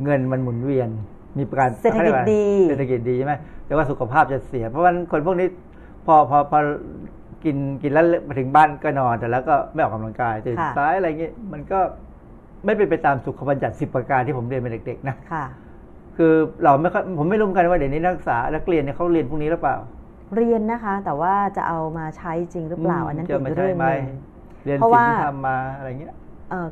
[0.04, 0.88] เงินมันหมุนเวียน
[1.38, 3.34] มีการเศรษฐกิจดีเศรษฐกิจดีใช่ไหม
[3.66, 5.48] แต่ว่าสุขภาพจะเสีย เพราะว่าคนพวกนี้
[6.06, 6.58] พอพอพอ
[7.44, 11.80] กินกินแล้วมาถึงบ้านก็นอนแต่แล้วก็ไม่ออกกำลังกายตื่นสายอะไรเงี้ยมันก็
[12.64, 15.44] ไม่เป็นไปตามสุขบัญญัติสิบประการที่ผมเรียนเป็นเด็กๆนะค่ะ
[16.16, 16.32] คือ
[16.64, 16.88] เราไม่
[17.18, 19.76] ผมไม่รู้กันว่าเดี๋ยวนี้นักศึกษานักเรียนเนี่ยเขาเรียนพวกนี้หรือเปล่า
[20.36, 24.06] เรียนนะคะ แต่ว่าจะเอามาใช้จริงหรือเปล่าอันนั้นเป็นเรื่องนึง
[24.64, 26.14] เรียนสิ่งที่ทำมาอะไรเงี้ย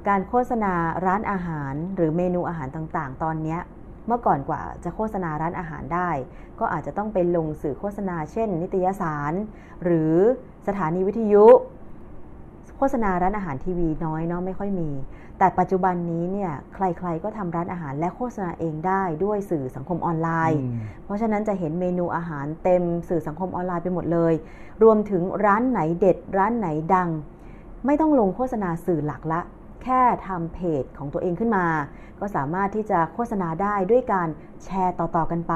[0.08, 0.74] การโฆษณา
[1.06, 3.58] ร้านอาหารหรือเมนูอาหารต่างๆ ตอนนี้
[4.06, 6.10] เมื่อก่อนกว่าจะโฆษณาร้านอาหารได้
[6.60, 9.32] ก็อาจจะต้องไปลงสื่อโฆษณา เช่น นิตยสาร
[9.84, 10.14] หรือ
[10.66, 11.46] สถานีวิทยุ
[12.76, 14.90] โฆษณาร้านอาหารทีวีน้อยเนาะไม่ค่อยมี
[15.38, 20.60] แต่ปัจจุบันนี้เนี่ยใครๆก็ทำร้านอาหารและโฆษณาเองได้ด้วยสื่อสังคมออนไลน์
[21.04, 24.34] เพราะฉะนั้นจะเห็นเมนูอาหารเต็มสื่อสังคมออนไลน์ไปหมดเลย
[24.82, 27.08] รวมถึงร้านไหนเด็ด ร้านไหนดัง
[27.86, 29.40] ไม่ต้องลงโฆษณาสื่อหลักละ
[29.86, 31.66] แค่ทำเพจของตัวเองขึ้นมา
[32.20, 34.28] ก็สามารถที่จะโฆษณาได้ด้วยการ
[34.64, 35.54] แชร์ต่อๆกันไป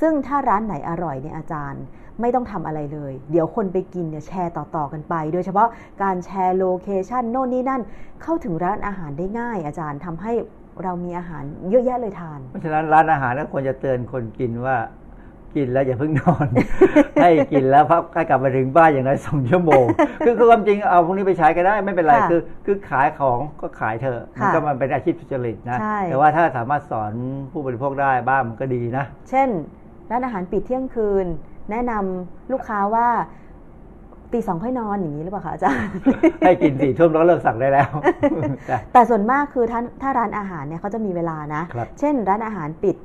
[0.00, 1.82] ซึ่งถ้าร้านไหนอร่อยเนี่ยอาจารย์
[2.20, 5.68] ไม่ต้องทำอะไรเลย เดี๋ยวคนไปกินเนี่ยแชร์ต่อๆกันไป โดยเฉพาะ
[6.02, 7.82] การแชร์ location โน่นนี่นั่น
[8.22, 10.32] เข้าถึงร้านอาหารได้ง่าย อาจารย์ทำให้
[10.82, 14.76] เรามีอาหารเยอะแยะเลยทาน เพราะฉะนั้นร้านอาหารก็ควรจะเตือนคนกินว่า
[15.56, 16.48] กินแล้วอย่าเพิ่งนอน
[17.22, 19.84] ให้กินแล้วพักให้กลับมาถึงบ้านอย่างน้อยสองชั่วโมง
[20.24, 27.12] คือคือความจริงเอาพวกนี้ไปใช้ก็ได้ไม่เป็นไรคือคือขายของก็ขายเถอะมันก็มันเป็นอาชีพสุจริตนะ แต่ว่าถ้าสามารถสอน
[27.52, 29.48] ผู้บริโภคได้บ้างมันก็ดีนะ เช่น
[30.10, 31.26] ร้านอาหารปิดเที่ยงคืน
[31.70, 33.08] แนะนำลูกค้าว่า
[34.32, 35.90] ตีสองค่อยนอนอย่างนี้หรือเปล่าคะอาจารย์
[36.46, 37.90] ให้กินสี่ทุ่มแล้วเลิกสั่งได้แล้ว
[38.92, 41.62] แต่ส่วนมากคือถ้าถ้าร้านอาหารเนี่ยเขาจะมีเวลานะ
[42.00, 42.96] เช่นร้านอาหารปิด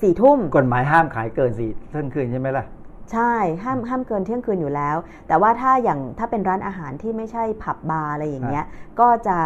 [0.00, 2.64] สี่ทุ่มกฎหมายห้ามขายเกินสี่เที่ยงคืนใช่ไหมล่ะ
[3.12, 3.34] ใช่
[3.64, 4.96] ห้ามห้ามเกินเที่ยงคืนอยู่แล้ว
[5.28, 8.64] แต่ว่าถ้าอย่างถ้าเป็นร้านอาหารที่ไม่ใช่ผับบาร์อะไรอย่างเงี้ย
[9.00, 9.36] ก็จะ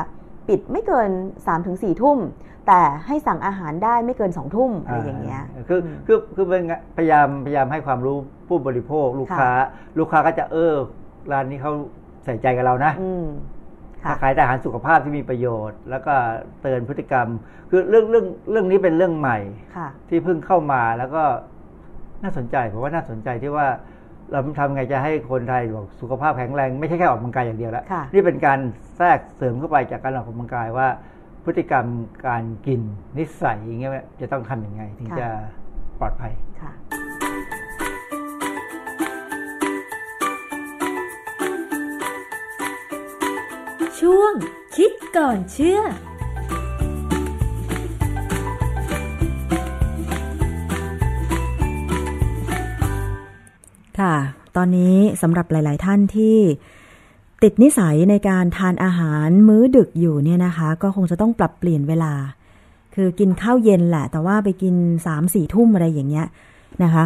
[0.49, 2.19] ปิดไม่เกิน3ามถึงสี่ทุ่ม
[2.67, 6.63] แต่ให้สั่งอาหารได้ไม่เกินสองทุ่มอะไรอย่างเงี้ยคือคือคือเป็น
[6.97, 8.17] พยายามพยายามให้ความรู้
[8.49, 9.51] ผู้บริโภคลูกค้า
[9.99, 10.75] ลูกค้าก็จะเออ
[11.33, 11.73] ร้านนี้เขา
[12.25, 12.93] ใส่ใจกับเรานะ
[14.23, 16.15] ขายแต่อาหารสุขภาพที่มีประโยชน์ แล้วก็
[16.63, 17.29] เตือนพฤติกรรม
[17.71, 19.39] คือเรื่องเรื่องเรื่องนี้เป็นเรื่องใหม่
[20.09, 21.23] ที่เพิ่งเข้ามาแล้วก็
[22.23, 23.67] น่าสนใจผมว่าน่าสนใจที่ว่า
[24.33, 28.59] เราทำไงจะให้คนไทยบอกสุขภาพแข็งแรง ไม่ใช่แค่ออกกำลังกายอย่างเดียวแล้วนี่เป็นการ
[28.97, 30.89] แทรกเสริมเข้าไปจากการออกกำลังกายว่า
[31.45, 31.87] พฤติกรรม
[32.29, 32.81] การกิน
[33.19, 35.29] นิสัยอย่างเงี้ยจะต้องทำยังไง ถึงจะ
[36.01, 36.33] ปลอดภัย
[44.09, 44.33] ช่วง
[44.77, 45.81] คิดก่อนเชื่อ
[53.99, 54.17] ค่ะ
[54.57, 56.39] ตอนนี้สำหรับหลาย ๆ ท่านที่
[57.43, 62.13] ติดนิสัยในการทานอาหารมื้อดึกอยู่เนี่ยนะคะ ก็คงจะต้องปรับเปลี่ยนเวลา
[62.95, 64.75] คือกินข้าวเย็นแหละ แต่ว่าไปกิน
[65.07, 66.27] สามสี่ทุ่มอะไรอย่างเงี้ย
[66.83, 67.05] นะคะ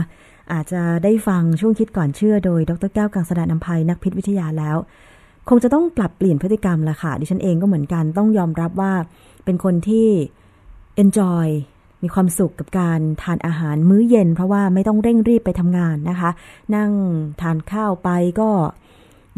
[0.52, 4.78] อาจจะได้ฟังช่วงคิดก่อนเชื่อโดย ดรแก้วกังสดานนภัยนักพิษวิทยาแล้ว
[5.48, 8.92] คงจะต้องปรับเปลี่ยนพฤติกรรมละค่ะ ดิฉันเองก็เหมือนกันต้องยอมรับว่า
[9.44, 10.08] เป็นคนที่
[11.02, 11.46] enjoy
[12.02, 16.30] มีความสุขกับการทานอาหารมื้อเย็น เพราะว่าไม่ต้องเร่งรีบไปทำงานนะคะ
[16.74, 16.90] นั่ง
[17.40, 18.08] ทานข้าวไป
[18.40, 18.50] ก็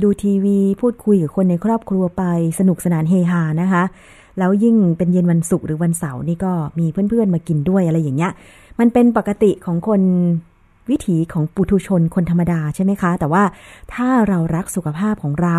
[0.02, 2.24] ดูทีวีพูดคุยกับคนในครอบครัวไป
[2.58, 3.82] สนุกสนานเฮฮานะคะ
[4.38, 8.32] แล้วยิ่งเป็นเย็นวันศุกร์หรือวันเสาร์นี่ก็มีเพื่อนๆมากินด้วยอะไรอย่างเงี้ย
[8.78, 10.02] มันเป็นปกติของคน
[10.90, 13.42] วิถีของปุถุชนคนธรรมดาใช่ไหมคะ แต่ว่า
[13.94, 15.58] ถ้าเรารักสุขภาพของเรา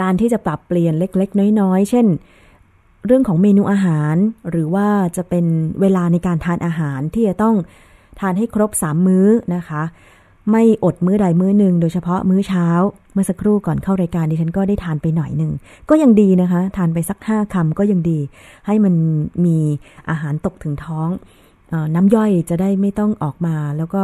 [0.00, 2.06] การที่จะปรับเปลี่ยนเล็ก ๆ น้อย ๆ เช่น
[3.06, 4.16] เรื่องของเมนูอาหาร
[4.50, 5.46] หรือว่าจะเป็น
[5.80, 7.56] เวลาในการทานอาหารที่จะต้อง
[8.20, 9.82] ทานให้ครบสามมื้อนะคะ
[10.50, 12.66] ไม่อดมื้อใดมื้อหนึ่ง โดยเฉพาะมื้อเช้า
[13.12, 15.52] เมื่อสักครู่ก่อนเข้ารายการดิฉันก็ได้ทานไปหน่อยหนึ่ง
[15.88, 18.18] ก็ยังดีนะคะ ทานไปสักห้าคำก็ยังดี
[18.66, 18.94] ให้มัน
[19.44, 19.58] มี
[20.10, 21.08] อาหารตกถึงท้อง
[21.94, 24.02] น้ำย่อยจะได้ไม่ต้องออกมา แล้วก็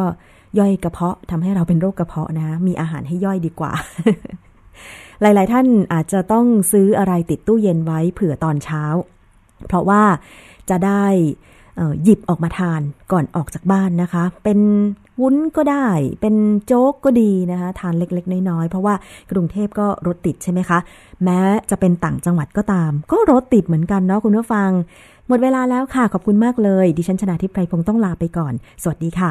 [0.59, 3.73] ย่อยกระเพาะทำให้เราเป็นโรคกระเพาะนะคะมีอาหารให้ย่อยดีกว่า
[5.21, 8.83] หลายๆ ท่านอาจจะต้องซื้ออะไรติดตู้เย็นไว้เผื่อตอนเช้า
[9.67, 10.03] เพราะว่า
[10.71, 11.05] จะได้
[12.03, 12.81] หยิบออกมาทาน
[13.13, 14.59] ก่อนออกจากบ้านนะคะ เป็น
[15.21, 15.89] วุ้นก็ได้
[16.21, 16.35] เป็น
[16.67, 18.95] โจ๊กก็ดีนะคะ ทานเล็กๆ น้อยๆ เพราะว่า
[19.31, 20.79] กรุงเทพก็รถติดใช่ไหมคะ
[21.25, 21.39] แม้
[21.71, 24.71] จะเป็นต่างจังหวัดก็ตาม ก็รถติดเหมือนกันเนาะคุณผู้ฟัง
[25.29, 28.53] หมดเวลาแล้วค่ะ ขอบคุณมากเลย ดิฉันชนะทิพไพรพงศ์ต้องลาไปก่อน
[28.83, 29.31] สวัสดีค่ะ